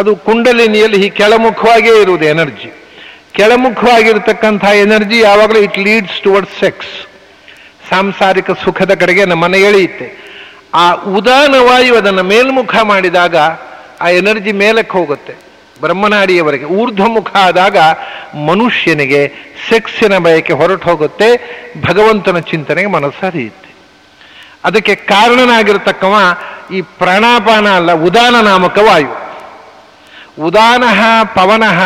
[0.00, 2.70] ಅದು ಕುಂಡಲಿನಿಯಲ್ಲಿ ಈ ಕೆಳಮುಖವಾಗಿಯೇ ಇರುವುದು ಎನರ್ಜಿ
[3.38, 6.92] ಕೆಳಮುಖವಾಗಿರತಕ್ಕಂಥ ಎನರ್ಜಿ ಯಾವಾಗಲೂ ಇಟ್ ಲೀಡ್ಸ್ ಟುವರ್ಡ್ಸ್ ಸೆಕ್ಸ್
[7.90, 10.08] ಸಾಂಸಾರಿಕ ಸುಖದ ಕಡೆಗೆ ನಮ್ಮನ್ನು ಎಳೆಯುತ್ತೆ.
[10.82, 10.84] ಆ
[11.18, 13.36] ಉದಾನ ವಾಯು ಅದನ್ನು ಮೇಲ್ಮುಖ ಮಾಡಿದಾಗ
[14.04, 15.34] ಆ ಎನರ್ಜಿ ಮೇಲಕ್ಕೆ ಹೋಗುತ್ತೆ.
[15.82, 17.76] ಬ್ರಹ್ಮನಾಡಿಯವರೆಗೆ ಊರ್ಧ್ವಮುಖ ಆದಾಗ
[18.50, 19.20] ಮನುಷ್ಯನಿಗೆ
[19.68, 21.28] ಸೆಕ್ಸಿನ ಬಯಕೆ ಹೊರಟು ಹೋಗುತ್ತೆ,
[21.88, 23.20] ಭಗವಂತನ ಚಿಂತನೆಗೆ ಮನಸ್ಸು
[24.64, 26.14] ಅದಕ್ಕೆ ಕಾರಣನಾಗಿರ್ತಕ್ಕವ
[26.74, 29.12] ಈ ಪ್ರಾಣಾಪಾನ ಅಲ್ಲ, ಉದಾನ ನಾಮಕ ವಾಯು.
[30.42, 31.80] ಉದಾನಃ ಪವನಃ,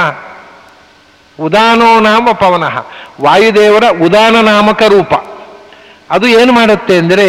[1.40, 2.76] ಉದಾನೋ ನಾಮ ಪವನಃ,
[3.20, 5.14] ವಾಯುದೇವರ ಉದಾನ ನಾಮಕ ರೂಪ.
[6.10, 7.26] ಅದು ಏನು ಮಾಡುತ್ತೆ ಅಂದರೆ,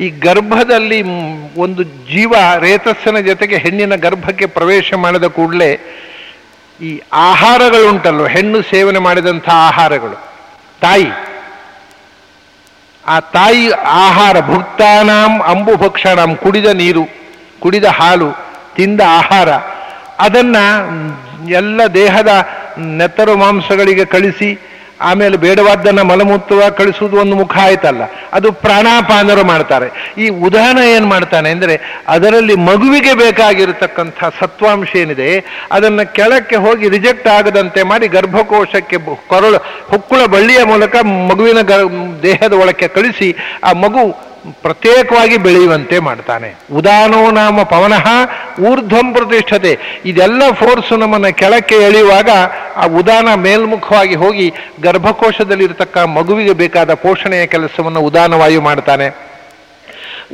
[0.00, 1.02] ಈ ಗರ್ಭದಲ್ಲಿ
[1.58, 5.70] ಒಂದು ಜೀವ ರೇತಸ್ಸನ ಜೊತೆಗೆ ಹೆಣ್ಣಿನ ಗರ್ಭಕ್ಕೆ ಪ್ರವೇಶ ಮಾಡಿದ ಕೂಡಲೇ
[6.80, 10.16] ಈ ಆಹಾರಗಳುಂಟಲ್ವ, ಹೆಣ್ಣು ಸೇವನೆ ಮಾಡಿದಂಥ ಆಹಾರಗಳು.
[10.80, 11.10] ತಾಯಿ.
[13.08, 17.04] ಆ ತಾಯಿ ಆಹಾರ ಭುಕ್ತಾನಾಂ ಅಂಬು ಭಕ್ಷಣಂ, ಕುಡಿದ ನೀರು,
[17.60, 18.30] ಕುಡಿದ ಹಾಲು,
[18.74, 19.48] ತಿಂದ ಆಹಾರ.
[20.18, 20.56] ಅದನ್ನ
[21.48, 24.73] ಎಲ್ಲ ದೇಹದ ನೆತ್ತರು ಮಾಂಸಗಳಿಗೆ ಕಳಿಸಿ
[25.08, 28.02] ಆಮೇಲೆ ಬೇಡವಾದ್ದನ್ನ ಮಲಮೂತ್ರ ಕಳಿಸುವುದು ಒಂದು ಮುಖ ಆಯ್ತಲ್ಲ,
[28.36, 29.88] ಅದು ಪ್ರಾಣಾಪಾನರು ಮಾಡ್ತಾರೆ.
[30.22, 31.74] ಈ ಉದಾಹರಣ ಏನು ಮಾಡ್ತಾನೆ ಅಂದರೆ,
[32.14, 35.28] ಅದರಲ್ಲಿ ಮಗುವಿಗೆ ಬೇಕಾಗಿರತಕ್ಕಂಥ ಸತ್ವಾಂಶ ಏನಿದೆ,
[35.76, 39.00] ಅದನ್ನ ಕೆಳಕ್ಕೆ ಹೋಗಿ ರಿಜೆಕ್ಟ್ ಆಗದಂತೆ ಮಾಡಿ ಗರ್ಭಕೋಶಕ್ಕೆ
[39.32, 39.60] ಕೊರಳು,
[39.92, 40.94] ಹೊಕ್ಕುಳ ಬಳ್ಳಿಯ ಮೂಲಕ
[41.30, 41.62] ಮಗುವಿನ
[42.26, 43.30] ದೇಹದ ಒಳಕ್ಕೆ ಕಳಿಸಿ,
[43.68, 44.04] ಆ ಮಗು
[44.52, 46.54] ಪ್ರತ್ಯೇಕವಾಗಿ ಬೆಳೆಯುವಂತೆ ಮಾಡ್ತಾನೆ.
[46.72, 48.06] ಉದಾನೋ ನಾಮ ಪವನಃ
[48.60, 49.78] ಊರ್ಧ್ವಂ ಪ್ರತಿಷ್ಠತೆ.
[50.04, 52.28] ಇದೆಲ್ಲ ಫೋರ್ಸು ನಮ್ಮನ್ನು ಕೆಳಕ್ಕೆ ಎಳೆಯುವಾಗ
[52.76, 54.52] ಆ ಉದಾನ ಮೇಲ್ಮುಖವಾಗಿ ಹೋಗಿ
[54.82, 59.34] ಗರ್ಭಕೋಶದಲ್ಲಿರತಕ್ಕ ಮಗುವಿಗೆ ಬೇಕಾದ ಪೋಷಣೆಯ ಕೆಲಸವನ್ನು ಉದಾನವಾಯು ಮಾಡ್ತಾನೆ.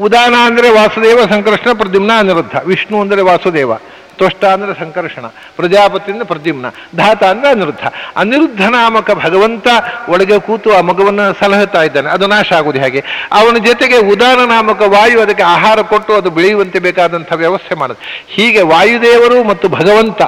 [0.00, 2.56] ಉದಾನ ಅಂದರೆ ವಾಸುದೇವ, ಸಂಕೃಷ್ಣ ಪ್ರದ್ಯುಮ್ನ ಅನಿರುದ್ಧ.
[2.66, 3.72] ವಿಷ್ಣು ಅಂದರೆ ವಾಸುದೇವ.
[4.20, 5.24] ತ್ವಷ್ಟ ಅಂದರೆ ಸಂಕರ್ಷಣ,
[5.58, 6.66] ಪ್ರಜಾಪತಿ ಅಂದರೆ ಪ್ರದ್ಯುಮ್ನ,
[7.00, 7.84] ಧಾತ ಅಂದರೆ ಅನಿರುದ್ಧ.
[8.22, 9.68] ಅನಿರುದ್ಧ ನಾಮಕ ಭಗವಂತ
[10.12, 13.02] ಒಳಗೆ ಕೂತು ಆ ಮಗುವನ್ನು ಸಲಹುತ್ತಾ ಇದ್ದಾನೆ, ಅದು ನಾಶ ಆಗುವುದು ಹೇಗೆ?
[13.40, 18.00] ಅವನ ಜೊತೆಗೆ ಉದಾನ ನಾಮಕ ವಾಯು ಅದಕ್ಕೆ ಆಹಾರ ಕೊಟ್ಟು ಅದು ಬೆಳೆಯುವಂತೆ ಬೇಕಾದಂಥ ವ್ಯವಸ್ಥೆ ಮಾಡೋದು
[18.36, 20.22] ಹೀಗೆ ವಾಯುದೇವರು ಮತ್ತು ಭಗವಂತ,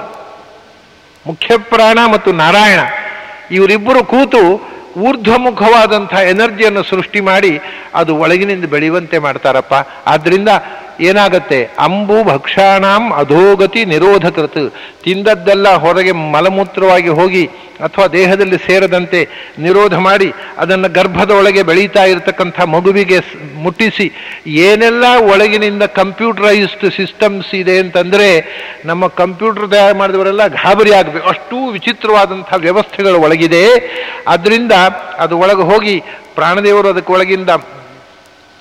[1.25, 2.83] ಮುಖ್ಯ ಪ್ರಾಣ ಮತ್ತು ನಾರಾಯಣ,
[3.59, 4.43] ಇವರಿಬ್ಬರು ಕೂತು
[5.09, 7.53] ಊರ್ಧ್ವಮುಖವಾದಂಥ ಎನರ್ಜಿಯನ್ನು ಸೃಷ್ಟಿ ಮಾಡಿ
[8.01, 9.75] ಅದು ಒಳಗಿನಿಂದ ಬೆಳೆಯುವಂತೆ ಮಾಡ್ತಾರಪ್ಪ.
[10.13, 10.51] ಆದ್ರಿಂದ
[11.01, 11.71] ಏನಾಗತ್ತೆ?
[11.79, 14.75] ಅಂಬು ಭಕ್ಷಾಣಾಂ ಅಧೋಗತಿ ನಿರೋಧಕೃತ್.
[15.03, 17.47] ತಿಂದದ್ದೆಲ್ಲ ಹೊರಗೆ ಮಲಮೂತ್ರವಾಗಿ ಹೋಗಿ
[17.81, 19.29] ಅಥವಾ ದೇಹದಲ್ಲಿ ಸೇರದಂತೆ
[19.59, 23.19] ನಿರೋಧ ಮಾಡಿ ಅದನ್ನು ಗರ್ಭದ ಒಳಗೆ ಬೆಳೀತಾ ಇರತಕ್ಕಂಥ ಮಗುವಿಗೆ
[23.55, 24.13] ಮುಟ್ಟಿಸಿ
[24.47, 28.29] ಏನೆಲ್ಲ ಒಳಗಿನಿಂದ ಕಂಪ್ಯೂಟರೈಸ್ಡ್ ಸಿಸ್ಟಮ್ಸ್ ಇದೆ ಅಂತಂದರೆ
[28.85, 31.29] ನಮ್ಮ ಕಂಪ್ಯೂಟರ್ ತಯಾರು ಮಾಡಿದವರೆಲ್ಲ ಗಾಬರಿ ಆಗಬೇಕು.
[31.29, 33.65] ಅಷ್ಟೂ ವಿಚಿತ್ರವಾದಂಥ ವ್ಯವಸ್ಥೆಗಳು ಒಳಗಿದೆ.
[34.29, 34.73] ಅದರಿಂದ
[35.19, 36.03] ಅದು ಒಳಗೆ ಹೋಗಿ
[36.35, 37.51] ಪ್ರಾಣದೇವರು ಅದಕ್ಕೆ ಒಳಗಿಂದ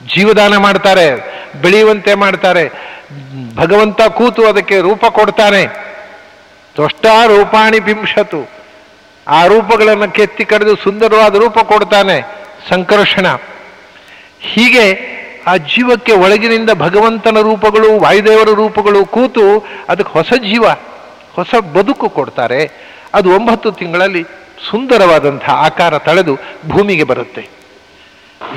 [0.08, 1.16] ಜೀವದಾನ ಮಾಡ್ತಾರೆ,
[1.62, 2.92] ಬೆಳೆಯುವಂತೆ ಮಾಡ್ತಾರೆ,
[3.56, 5.66] ಭಗವಂತ ಕೂತು ಅದಕ್ಕೆ ರೂಪ ಕೊಡ್ತಾನೆ.
[6.76, 8.50] ತ್ವಷ್ಟಾ ರೂಪಾಣಿ ಬಿಂಶತು.
[9.28, 12.22] ಆ ರೂಪಗಳನ್ನು ಕೆತ್ತಿ ಕಡಿದು ಸುಂದರವಾದ ರೂಪ ಕೊಡ್ತಾನೆ
[12.70, 13.26] ಸಂಕರ್ಷಣ.
[14.40, 15.12] ಹೀಗೆ
[15.48, 20.66] ಆ ಜೀವಕ್ಕೆ ಒಳಗಿನಿಂದ ಭಗವಂತನ ರೂಪಗಳು, ವಾಯುದೇವರ ರೂಪಗಳು ಕೂತು ಅದಕ್ಕೆ ಹೊಸ ಜೀವ,
[21.34, 22.92] ಹೊಸ ಬದುಕು ಕೊಡ್ತಾರೆ.
[23.14, 24.24] ಅದು ಒಂಬತ್ತು ತಿಂಗಳಲ್ಲಿ
[24.70, 26.36] ಸುಂದರವಾದಂಥ ಆಕಾರ ತಳೆದು
[26.68, 27.50] ಭೂಮಿಗೆ ಬರುತ್ತೆ.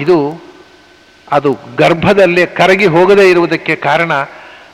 [0.00, 0.43] ಇದು
[1.35, 4.12] ಅದು ಗರ್ಭದಲ್ಲೇ ಕರಗಿ ಹೋಗದೇ ಇರುವುದಕ್ಕೆ ಕಾರಣ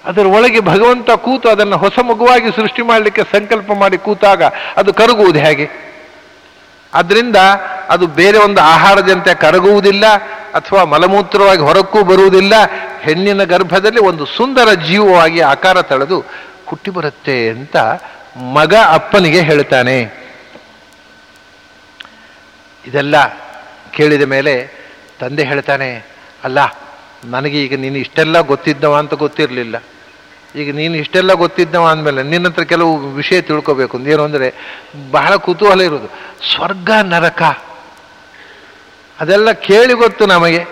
[0.09, 4.43] ಅದರ ಒಳಗೆ ಭಗವಂತ ಕೂತು ಅದನ್ನು ಹೊಸ ಮಗುವಾಗಿ ಸೃಷ್ಟಿ ಮಾಡಲಿಕ್ಕೆ ಸಂಕಲ್ಪ ಮಾಡಿ ಕೂತಾಗ
[4.77, 5.67] ಅದು ಕರಗುವುದು ಹೇಗೆ?
[6.93, 7.39] ಅದರಿಂದ
[7.89, 10.05] ಅದು ಬೇರೆ ಒಂದು ಆಹಾರದಂತೆ ಕರಗುವುದಿಲ್ಲ,
[10.55, 12.55] ಅಥವಾ ಮಲಮೂತ್ರವಾಗಿ ಹೊರಕ್ಕೂ ಬರುವುದಿಲ್ಲ,
[13.03, 16.19] ಹೆಣ್ಣಿನ ಗರ್ಭದಲ್ಲಿ ಒಂದು ಸುಂದರ ಜೀವವಾಗಿ ಆಕಾರ ತಳೆದು
[16.67, 17.77] ಹುಟ್ಟಿ ಬರುತ್ತೆ ಅಂತ
[18.57, 19.99] ಮಗ ಅಪ್ಪನಿಗೆ ಹೇಳ್ತಾನೆ.
[22.87, 23.17] ಇದೆಲ್ಲ
[23.93, 24.55] ಕೇಳಿದ ಮೇಲೆ
[25.21, 25.89] ತಂದೆ ಹೇಳ್ತಾನೆ
[26.47, 26.59] ಅಲ್ಲ,
[27.35, 29.77] ನನಗೆ ಈಗ ನೀನು ಇಷ್ಟೆಲ್ಲ ಗೊತ್ತಿದ್ದವ ಅಂತ ಗೊತ್ತಿರಲಿಲ್ಲ.
[30.61, 33.97] ಈಗ ನೀನು ಇಷ್ಟೆಲ್ಲ ಗೊತ್ತಿದ್ದವ ಅಂದಮೇಲೆ ನಿನ್ನ ಹತ್ರ ಕೆಲವು ವಿಷಯ ತಿಳ್ಕೋಬೇಕು.
[34.13, 34.49] ಏನು ಅಂದರೆ,
[35.17, 36.09] ಬಹಳ ಕುತೂಹಲ ಇರೋದು
[36.51, 37.43] ಸ್ವರ್ಗ, ನರಕ,
[39.19, 40.63] ಅದೆಲ್ಲ ಕೇಳಿ ಗೊತ್ತು ನಮಗೆ.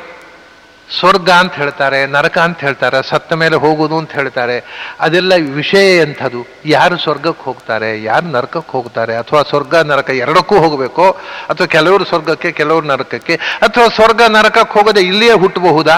[1.00, 4.64] ಸ್ವರ್ಗ ಅಂತ ಹೇಳ್ತಾರೆ, ನರಕ ಅಂತ ಹೇಳ್ತಾರೆ, ಸತ್ತ ಮೇಲೆ ಹೋಗುವುದು ಅಂತ ಹೇಳ್ತಾರೆ.
[5.00, 9.16] ಅದೆಲ್ಲ ವಿಷಯ ಎಂಥದ್ದು ಯಾರು ಸ್ವರ್ಗಕ್ಕೆ ಹೋಗ್ತಾರೆ, ಯಾರು ನರಕಕ್ಕೆ ಹೋಗ್ತಾರೆ?
[9.16, 11.10] ಅಥವಾ ಸ್ವರ್ಗ, ನರಕ ಎರಡಕ್ಕೂ ಹೋಗಬೇಕು?
[11.50, 13.34] ಅಥವಾ ಕೆಲವರು ಸ್ವರ್ಗಕ್ಕೆ, ಕೆಲವರು ನರಕಕ್ಕೆ?
[13.34, 15.96] ಅಥವಾ ಸ್ವರ್ಗ, ನರಕಕ್ಕೆ ಹೋಗದೆ ಇಲ್ಲಿಯೇ ಹುಟ್ಟಬಹುದಾ?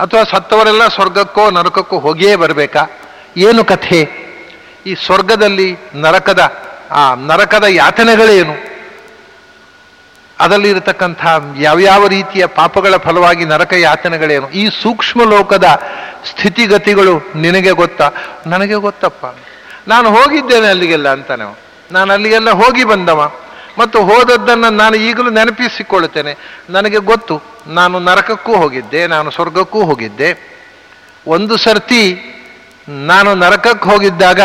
[0.00, 2.86] ಅಥವಾ ಸತ್ತವರೆಲ್ಲ ಸ್ವರ್ಗಕ್ಕೋ, ನರಕಕ್ಕೋ ಹೋಗಿಯೇ ಬರಬೇಕಾ?
[3.36, 4.26] ಏನು ಕಥೆ?
[4.86, 6.52] ಈ ಸ್ವರ್ಗದಲ್ಲಿ ನರಕದ,
[6.90, 8.75] ಆ ನರಕದ ಯಾತನೆಗಳೇನು?
[10.40, 11.26] ಅದರಲ್ಲಿ ಇರತಕ್ಕಂಥ
[11.58, 15.64] ಯಾವ್ಯಾವ ರೀತಿಯ ಪಾಪಗಳ ಫಲವಾಗಿ ನರಕ ಯಾತನೆಗಳೇನು ಈ ಸೂಕ್ಷ್ಮ ಲೋಕದ
[16.30, 18.10] ಸ್ಥಿತಿಗತಿಗಳು ನಿನಗೆ ಗೊತ್ತಾ?
[18.46, 19.38] ನನಗೆ ಗೊತ್ತಪ್ಪ.
[19.88, 21.58] ನಾನು ಹೋಗಿದ್ದೇನೆ ಅಲ್ಲಿಗೆಲ್ಲ ಅಂತಾನೆ.
[21.92, 23.32] ನಾನು ಅಲ್ಲಿಗೆಲ್ಲ ಹೋಗಿ ಬಂದವ.
[23.78, 26.62] ಮತ್ತು ಹೋದದ್ದನ್ನು ನಾನು ಈಗಲೂ ನೆನಪಿಸಿಕೊಳ್ಳುತ್ತೇನೆ.
[26.70, 30.56] ನನಗೆ ಗೊತ್ತು, ನಾನು ನರಕಕ್ಕೂ ಹೋಗಿದ್ದೆ, ನಾನು ಸ್ವರ್ಗಕ್ಕೂ ಹೋಗಿದ್ದೆ.
[31.26, 32.20] ಒಂದು ಸರ್ತಿ
[32.88, 34.40] ನಾನು ನರಕಕ್ಕೆ ಹೋಗಿದ್ದಾಗ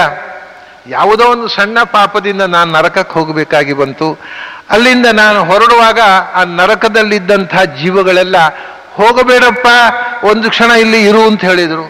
[0.88, 4.18] ಯಾವುದೋ ಒಂದು ಸಣ್ಣ ಪಾಪದಿಂದ ನಾನು ನರಕಕ್ಕೆ ಹೋಗಬೇಕಾಗಿ ಬಂತು.
[4.74, 6.00] ಅಲ್ಲಿಂದ ನಾನು ಹೊರಡುವಾಗ
[6.40, 8.38] ಆ ನರಕದಲ್ಲಿದ್ದಂಥ ಜೀವಗಳೆಲ್ಲ
[9.00, 9.68] ಹೋಗಬೇಡಪ್ಪ,
[10.30, 11.86] ಒಂದು ಕ್ಷಣ ಇಲ್ಲಿ ಇರು ಅಂತ ಹೇಳಿದರು.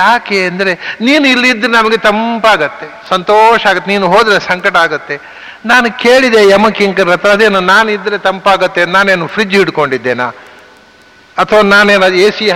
[0.00, 0.72] ಯಾಕೆ ಅಂದರೆ
[1.06, 5.16] ನೀನು ಇಲ್ಲಿದ್ದರೆ ನಮಗೆ ತಂಪಾಗತ್ತೆ, ಸಂತೋಷ ಆಗುತ್ತೆ, ನೀನು ಹೋದರೆ ಸಂಕಟ ಆಗತ್ತೆ.
[5.70, 10.26] ನಾನು ಕೇಳಿದೆ ಯಮಕಿಂಕರ ಹತ್ರ, ಅದೇನು ನಾನು ಇದ್ದರೆ ತಂಪಾಗತ್ತೆ, ನಾನೇನು ಫ್ರಿಜ್ ಹಿಡ್ಕೊಂಡಿದ್ದೇನಾ?
[11.36, 12.46] ಅಥವಾ ನಾನೇನು ಎ ಸಿ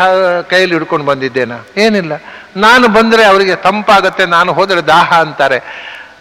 [0.51, 1.57] ಕೈಯಲ್ಲಿ ಹಿಡ್ಕೊಂಡು ಬಂದಿದ್ದೇನಾ?
[1.85, 2.13] ಏನಿಲ್ಲ.
[2.57, 5.59] ನಾನು ಬಂದರೆ ಅವರಿಗೆ ತಂಪಾಗತ್ತೆ, ನಾನು ಹೋದರೆ ದಾಹ ಅಂತಾರೆ.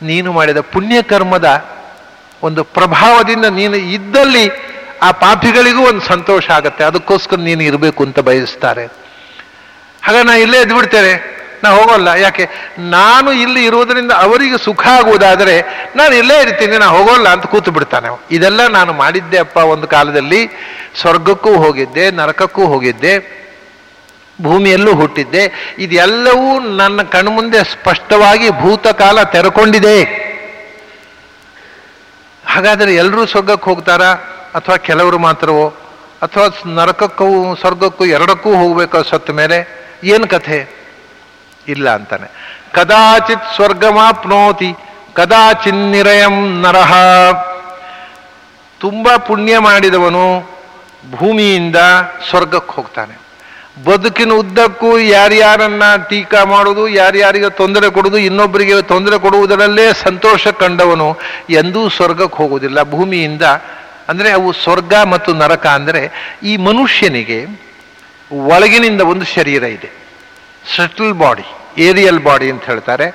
[0.10, 1.48] ನೀನು ಮಾಡಿದ ಪುಣ್ಯಕರ್ಮದ
[2.44, 4.52] ಒಂದು ಪ್ರಭಾವದಿಂದ ನೀನು ಇದ್ದಲ್ಲಿ
[5.02, 6.84] ಆ ಪಾಪಿಗಳಿಗೂ ಒಂದು ಸಂತೋಷ ಆಗುತ್ತೆ.
[6.84, 8.86] ಅದಕ್ಕೋಸ್ಕರ ನೀನು ಇರಬೇಕು ಅಂತ ಬಯಸ್ತಾರೆ.
[10.04, 12.08] ಹಾಗೆ ನಾ ಇಲ್ಲೇ ಎದ್ಬಿಡ್ತೇನೆ ನಾ ಹೋಗೋಲ್ಲ.
[12.08, 12.50] ಯಾಕೆ?
[12.80, 15.62] ನಾನು ಇಲ್ಲಿ ಇರುವುದರಿಂದ ಅವರಿಗೆ ಸುಖ ಆಗುವುದಾದರೆ
[15.96, 16.78] ನಾನು ಇಲ್ಲೇ ಇರ್ತೀನಿ.
[16.78, 20.48] ನಾ ಹೋಗೋಲ್ಲ ಅಂತ ಕೂತು ಬಿಡ್ತಾನೆ ಇದೆಲ್ಲ ನಾನು ಮಾಡಿದ್ದೆ ಅಪ್ಪ ಒಂದು ಕಾಲದಲ್ಲಿ.
[21.02, 23.40] ಸ್ವರ್ಗಕ್ಕೂ ಹೋಗಿದ್ದೆ, ನರಕಕ್ಕೂ ಹೋಗಿದ್ದೆ,
[24.42, 25.76] ಭೂಮಿಯಲ್ಲೂ ಹುಟ್ಟಿದ್ದೆ.
[25.80, 30.19] ಇದೆಲ್ಲವೂ ನನ್ನ ಕಣ್ಮುಂದೆ ಸ್ಪಷ್ಟವಾಗಿ ಭೂತಕಾಲ ತೆರೆಕೊಂಡಿದೆ.
[32.60, 34.06] ಹಾಗಾದರೆ ಎಲ್ಲರೂ ಸ್ವರ್ಗಕ್ಕೆ ಹೋಗ್ತಾರಾ?
[34.56, 35.70] ಅಥವಾ ಕೆಲವರು ಮಾತ್ರವೋ?
[36.22, 39.88] ಅಥವಾ ನರಕಕ್ಕೂ ಸ್ವರ್ಗಕ್ಕೂ ಎರಡಕ್ಕೂ ಹೋಗ್ಬೇಕು ಸತ್ತ ಮೇಲೆ?
[40.04, 40.70] ಏನು ಕಥೆ?
[41.68, 42.60] ಇಲ್ಲ ಅಂತಾನೆ.
[42.74, 44.74] ಕದಾಚಿತ್ ಸ್ವರ್ಗಮಾಪ್ನೋತಿ
[45.14, 46.94] ಕದಾಚಿನ್ನಿರಯಂ ನರಹ
[48.80, 50.40] ತುಂಬ ಪುಣ್ಯ ಮಾಡಿದವನು
[51.16, 51.76] ಭೂಮಿಯಿಂದ
[52.30, 53.19] ಸ್ವರ್ಗಕ್ಕೆ ಹೋಗ್ತಾನೆ.
[53.88, 61.08] ಬದುಕಿನ ಉದ್ದಕ್ಕೂ ಯಾರ್ಯಾರನ್ನ ಟೀಕಾ ಮಾಡುವುದು, ಯಾರ್ಯಾರಿಗೆ ತೊಂದರೆ ಕೊಡುವುದು, ಇನ್ನೊಬ್ಬರಿಗೆ ತೊಂದರೆ ಕೊಡುವುದರಲ್ಲೇ ಸಂತೋಷ ಕಂಡವನು
[61.62, 62.80] ಎಂದೂ ಸ್ವರ್ಗಕ್ಕೆ ಹೋಗುವುದಿಲ್ಲ.
[62.94, 63.46] ಭೂಮಿಯಿಂದ
[64.12, 66.02] ಅಂದರೆ ಅವು ಸ್ವರ್ಗ ಮತ್ತು ನರಕ ಅಂದರೆ
[66.52, 67.40] ಈ ಮನುಷ್ಯನಿಗೆ
[68.52, 69.90] ಒಳಗಿನಿಂದ ಒಂದು ಶರೀರ ಇದೆ.
[70.76, 71.48] ಸಟಲ್ ಬಾಡಿ,
[71.88, 73.08] ಏರಿಯಲ್ ಬಾಡಿ ಅಂತ ಹೇಳ್ತಾರೆ.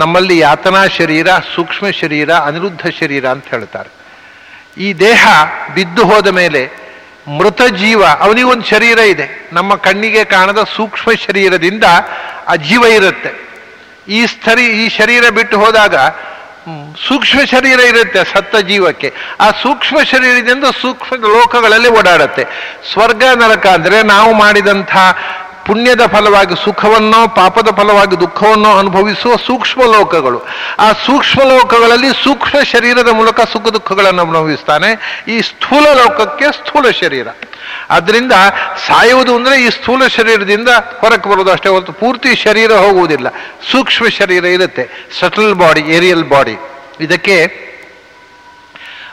[0.00, 3.90] ನಮ್ಮಲ್ಲಿ ಯಾತನಾ ಶರೀರ, ಸೂಕ್ಷ್ಮ ಶರೀರ, ಅನಿರುದ್ಧ ಶರೀರ ಅಂತ ಹೇಳ್ತಾರೆ.
[4.84, 5.22] ಈ ದೇಹ
[5.74, 6.62] ಬಿದ್ದು ಹೋದ ಮೇಲೆ
[7.28, 9.50] ಮೃತ ಜೀವ ಅವನಿಗೊಂದು ಶರೀರ ಇದೆ.
[9.52, 11.84] ನಮ್ಮ ಕಣ್ಣಿಗೆ ಕಾಣದ ಸೂಕ್ಷ್ಮ ಶರೀರದಿಂದ
[12.48, 13.46] ಆ ಜೀವ ಇರುತ್ತೆ.
[14.08, 15.94] ಈ ಸ್ಥರಿ, ಈ ಶರೀರ ಬಿಟ್ಟು ಹೋದಾಗ
[17.08, 19.12] ಸೂಕ್ಷ್ಮ ಶರೀರ ಇರುತ್ತೆ ಸತ್ತ ಜೀವಕ್ಕೆ.
[19.40, 22.44] ಆ ಸೂಕ್ಷ್ಮ ಶರೀರದಿಂದ ಸೂಕ್ಷ್ಮ ಲೋಕಗಳಲ್ಲಿ ಓಡಾಡುತ್ತೆ.
[22.92, 24.96] ಸ್ವರ್ಗ ನರಕ ಅಂದರೆ ನಾವು ಮಾಡಿದಂಥ
[25.66, 30.42] ಪುಣ್ಯದ ಫಲವಾಗಿ ಸುಖವನ್ನೋ, ಪಾಪದ ಫಲವಾಗಿ ದುಃಖವನ್ನೋ ಅನುಭವಿಸುವ ಸೂಕ್ಷ್ಮ ಲೋಕಗಳು
[30.78, 35.22] ಆ ಸೂಕ್ಷ್ಮ ಲೋಕಗಳಲ್ಲಿ ಸೂಕ್ಷ್ಮ ಶರೀರದ ಮೂಲಕ ಸುಖ ದುಃಖಗಳನ್ನು ಅನುಭವಿಸ್ತಾನೆ.
[35.28, 37.28] ಈ ಸ್ಥೂಲ ಲೋಕಕ್ಕೆ ಸ್ಥೂಲ ಶರೀರ.
[37.90, 38.32] ಅದರಿಂದ
[38.86, 43.28] ಸಾಯುವುದು ಅಂದರೆ ಈ ಸ್ಥೂಲ ಶರೀರದಿಂದ ಹೊರಕ್ಕೆ ಬರೋದು ಅಷ್ಟೇ ಹೊರತು ಪೂರ್ತಿ ಶರೀರ ಹೋಗುವುದಿಲ್ಲ.
[43.72, 45.10] ಸೂಕ್ಷ್ಮ ಶರೀರ ಇರುತ್ತೆ.
[45.20, 46.56] Subtle body, aerial body.
[47.00, 47.66] ಇದಕ್ಕೆ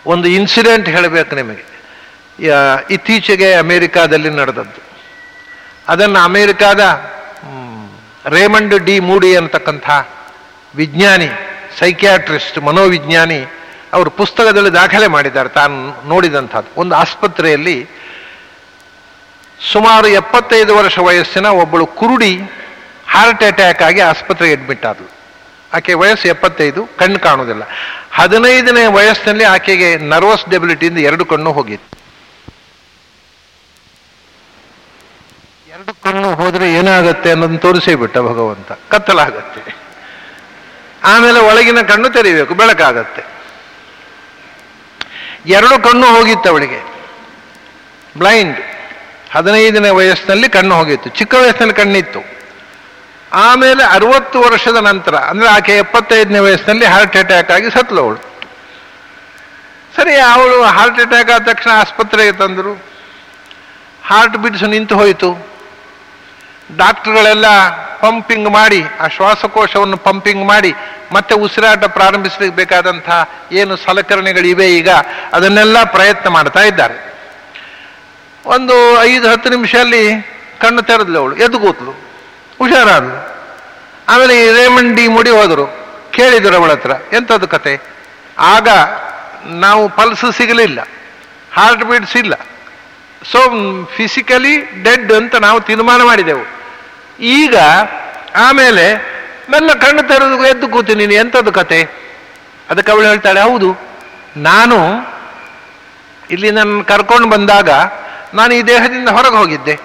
[0.06, 1.74] ಒಂದು ಇನ್ಸಿಡೆಂಟ್ ಹೇಳಬೇಕು ನಿಮಗೆ.
[2.92, 4.93] ಇತ್ತೀಚೆಗೆ ಅಮೇರಿಕಾದಲ್ಲಿ ನಡೆದದ್ದು.
[5.88, 6.82] ಅದನ್ನು ಅಮೇರಿಕಾದ
[8.26, 9.90] ರೇಮಂಡ್ ಡಿ ಮೂಡಿ ಅಂತಕ್ಕಂಥ
[10.76, 11.30] ವಿಜ್ಞಾನಿ,
[11.80, 13.46] ಸೈಕ್ಯಾಟ್ರಿಸ್ಟ್, ಮನೋವಿಜ್ಞಾನಿ,
[13.94, 15.50] ಅವರು ಪುಸ್ತಕದಲ್ಲಿ ದಾಖಲೆ ಮಾಡಿದ್ದಾರೆ.
[15.50, 16.80] ತಾನು ನೋಡಿದಂಥದ್ದು.
[16.82, 17.90] ಒಂದು ಆಸ್ಪತ್ರೆಯಲ್ಲಿ
[19.72, 22.34] ಸುಮಾರು ಎಪ್ಪತ್ತೈದು ವರ್ಷ ವಯಸ್ಸಿನ ಒಬ್ಬಳು ಕುರುಡಿ
[23.08, 25.10] ಹಾರ್ಟ್ ಅಟ್ಯಾಕ್ ಆಗಿ ಆಸ್ಪತ್ರೆಗೆ ಅಡ್ಮಿಟ್ ಆದಳು
[25.74, 27.64] ಆಕೆ ವಯಸ್ಸು ಎಪ್ಪತ್ತೈದು, ಕಣ್ಣು ಕಾಣುವುದಿಲ್ಲ.
[28.12, 32.03] ಹದಿನೈದನೇ ವಯಸ್ಸಿನಲ್ಲಿ ಆಕೆಗೆ ನರ್ವಸ್ ಡೆಬಿಲಿಟಿಯಿಂದ ಎರಡು ಕಣ್ಣು ಹೋಗಿತ್ತು.
[35.92, 38.72] ಕಣ್ಣು ಹೋದ್ರೆ ಏನಾಗತ್ತೆ ಅನ್ನೋದನ್ನ ತೋರಿಸೇ ಬಿಟ್ಟ ಭಗವಂತ.
[38.72, 39.76] ಕತ್ತಲಾಗತ್ತೆ.
[41.04, 43.24] ಆಮೇಲೆ ಒಳಗಿನ ಕಣ್ಣು ತೆರಿಬೇಕು, ಬೆಳಕಾಗತ್ತೆ.
[45.46, 46.94] ಎರಡು ಕಣ್ಣು ಹೋಗಿತ್ತು ಅವಳಿಗೆ.
[48.18, 48.58] ಬ್ಲೈಂಡ್.
[49.32, 51.10] ಹದಿನೈದನೇ ವಯಸ್ಸಿನಲ್ಲಿ ಕಣ್ಣು ಹೋಗಿತ್ತು.
[51.10, 52.20] ಚಿಕ್ಕ ವಯಸ್ಸಿನಲ್ಲಿ ಕಣ್ಣಿತ್ತು.
[53.34, 58.18] ಆಮೇಲೆ ಅರವತ್ತು ವರ್ಷದ ನಂತರ, ಅಂದ್ರೆ ಆಕೆ ಎಪ್ಪತ್ತೈದನೇ ವಯಸ್ಸಿನಲ್ಲಿ ಹಾರ್ಟ್ ಅಟ್ಯಾಕ್ ಆಗಿ ಸತ್ಲು ಅವಳು
[59.96, 62.84] ಸರಿ, ಅವಳು ಹಾರ್ಟ್ ಅಟ್ಯಾಕ್ ಆದ ತಕ್ಷಣ ಆಸ್ಪತ್ರೆಗೆ ತಂದರು.
[64.04, 65.53] ಹಾರ್ಟ್ ಬಿಟ್ಸು ನಿಂತು ಹೋಯಿತು.
[66.78, 67.48] ಡಾಕ್ಟರ್ಗಳೆಲ್ಲ
[68.04, 70.72] ಪಂಪಿಂಗ್ ಮಾಡಿ, ಆ ಶ್ವಾಸಕೋಶವನ್ನು ಪಂಪಿಂಗ್ ಮಾಡಿ,
[71.12, 73.18] ಮತ್ತೆ ಉಸಿರಾಟ ಪ್ರಾರಂಭಿಸಲಿಕ್ಕೆ ಬೇಕಾದಂತಹ
[73.52, 74.90] ಏನು ಸಲಕರಣೆಗಳಿವೆ ಈಗ,
[75.34, 76.98] ಅದನ್ನೆಲ್ಲ ಪ್ರಯತ್ನ ಮಾಡ್ತಾ ಇದ್ದಾರೆ.
[78.46, 80.04] ಒಂದು ಐದು ಹತ್ತು ನಿಮಿಷದಲ್ಲಿ
[80.62, 81.94] ಕಣ್ಣು ತೆರೆದ್ಲು ಅವಳು ಎದ್ದು ಕೂತ್ಲು
[82.60, 83.18] ಹುಷಾರಾದ್ಲು.
[84.10, 85.66] ಆಮೇಲೆ ರೇಮಂಡಿ ರೇಮಂಡ್ ಡಿ ಮುಡಿ ಹೋದರು,
[86.12, 87.74] ಕೇಳಿದರು ಅವಳ ಹತ್ರ, ಎಂಥದ್ದು ಕತೆ?
[88.54, 88.68] ಆಗ
[89.66, 90.80] ನಾವು ಪಲ್ಸ್ ಸಿಗಲಿಲ್ಲ,
[91.52, 92.34] ಹಾರ್ಟ್ ಬೀಟ್ಸ್ ಇಲ್ಲ.
[93.32, 93.40] ಸೊ
[93.98, 96.44] ಫಿಸಿಕಲಿ ಡೆಡ್ ಅಂತ ನಾವು ತೀರ್ಮಾನ ಮಾಡಿದೆವು.
[97.24, 97.56] ಈಗ
[98.36, 99.14] ಆಮೇಲೆ
[99.50, 101.84] ಮೆಲ್ಲ ಕಣ್ಣು ತೆರೆದು ಎದ್ದು ಕೂತೀನಿ ನೀನು ಎಂಥದ್ದು ಕತೆ?
[102.70, 103.78] ಅದಕ್ಕೆ ಅವಳು ಹೇಳ್ತಾಳೆ, ಹೌದು,
[104.38, 105.08] ನಾನು
[106.30, 107.70] ಇಲ್ಲಿ ನನ್ನ ಕರ್ಕೊಂಡು ಬಂದಾಗ
[108.34, 109.80] ನಾನು ಈ ದೇಹದಿಂದ ಹೊರಗೆ ಹೋಗಿದ್ದೆ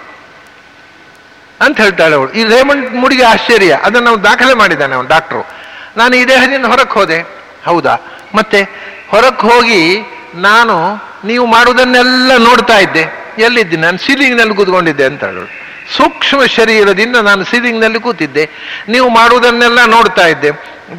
[1.61, 2.33] ಅಂತ ಹೇಳ್ತಾಳೆ ಅವಳು.
[2.33, 3.72] ಈ ರೇಮಂಡ್ ಮುಡಿಗೆ ಆಶ್ಚರ್ಯ.
[3.72, 5.48] ಅದನ್ನು ನಾವು ದಾಖಲೆ ಮಾಡಿದ್ದಾನೆ, ಅವನು ಡಾಕ್ಟ್ರು.
[5.96, 7.20] ನಾನು ಈ ದೇಹದಿಂದ ಹೊರಕ್ಕೆ ಹೋದೆ.
[7.64, 7.96] ಹೌದಾ?
[8.35, 8.62] ಮತ್ತೆ
[9.09, 10.03] ಹೊರಕ್ಕೆ ಹೋಗಿ
[10.35, 10.77] ನಾನು
[11.24, 13.35] ನೀವು ಮಾಡುವುದನ್ನೆಲ್ಲ ನೋಡ್ತಾ ಇದ್ದೆ.
[13.38, 13.77] ಎಲ್ಲಿದ್ದೆ?
[13.77, 18.51] ನಾನು ಸೀಲಿಂಗ್ನಲ್ಲಿ ಕೂತ್ಕೊಂಡಿದ್ದೆ ಅಂತ ಹೇಳೋಳು ಸೂಕ್ಷ್ಮ ಶರೀರದಿಂದ ನಾನು ಸೀಲಿಂಗ್ನಲ್ಲಿ ಕೂತಿದ್ದೆ.
[18.88, 20.51] ನೀವು ಮಾಡುವುದನ್ನೆಲ್ಲ ನೋಡ್ತಾ ಇದ್ದೆ.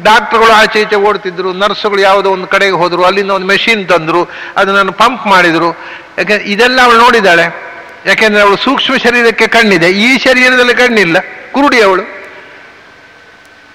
[0.02, 5.26] ಡಾಕ್ಟರ್ಗಳು ಆಚೆ ಈಚೆ ಓಡ್ತಿದ್ರು, ನರ್ಸ್ಗಳು ಯಾವುದೋ ಒಂದು ಕಡೆಗೆ ಹೋದರು, ಅಲ್ಲಿಂದ ಒಂದು ಮೆಷಿನ್ ತಂದ್ರು ಅದನ್ನು ಪಂಪ್
[5.26, 5.78] ಮಾಡಿದ್ರು.
[6.18, 7.70] ಯಾಕೆ, ಇದೆಲ್ಲ ಅವಳು ನೋಡಿದ್ದಾಳೆ.
[8.06, 9.90] ಯಾಕೆಂದರೆ ಅವಳು ಸೂಕ್ಷ್ಮ ಶರೀರಕ್ಕೆ ಕಣ್ಣಿದೆ.
[9.90, 11.16] ಈ ಶರೀರದಲ್ಲಿ ಕಣ್ಣಿಲ್ಲ.
[11.52, 12.19] ಕುರುಡಿ ಅವಳು.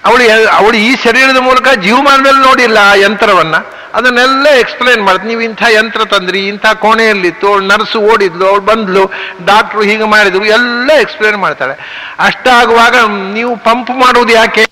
[0.06, 3.56] ಅವಳು ಅವಳು ಈ ಶರೀರದ ಮೂಲಕ ಜೀವಮಾನದಲ್ಲಿ ನೋಡಿಲ್ಲ ಆ ಯಂತ್ರವನ್ನ.
[3.94, 9.04] ಅದನ್ನೆಲ್ಲ ಎಕ್ಸ್ಪ್ಲೈನ್ ಮಾಡಿದ್ ನೀವು ಇಂಥ ಯಂತ್ರ ತಂದ್ರಿ, ಇಂಥ ಕೋಣೆಯಲ್ಲಿತ್ತು, ಅವಳು ನರ್ಸು ಓಡಿದ್ಲು, ಅವಳು ಬಂದ್ಲು
[9.44, 11.74] ಡಾಕ್ಟ್ರು ಹೀಗೆ ಮಾಡಿದ್ರು, ಎಲ್ಲ ಎಕ್ಸ್ಪ್ಲೈನ್ ಮಾಡ್ತಾಳೆ.
[12.18, 12.94] ಅಷ್ಟಾಗುವಾಗ
[13.32, 14.64] ನೀವು ಪಂಪ್ ಮಾಡೋದು ಯಾಕೆ?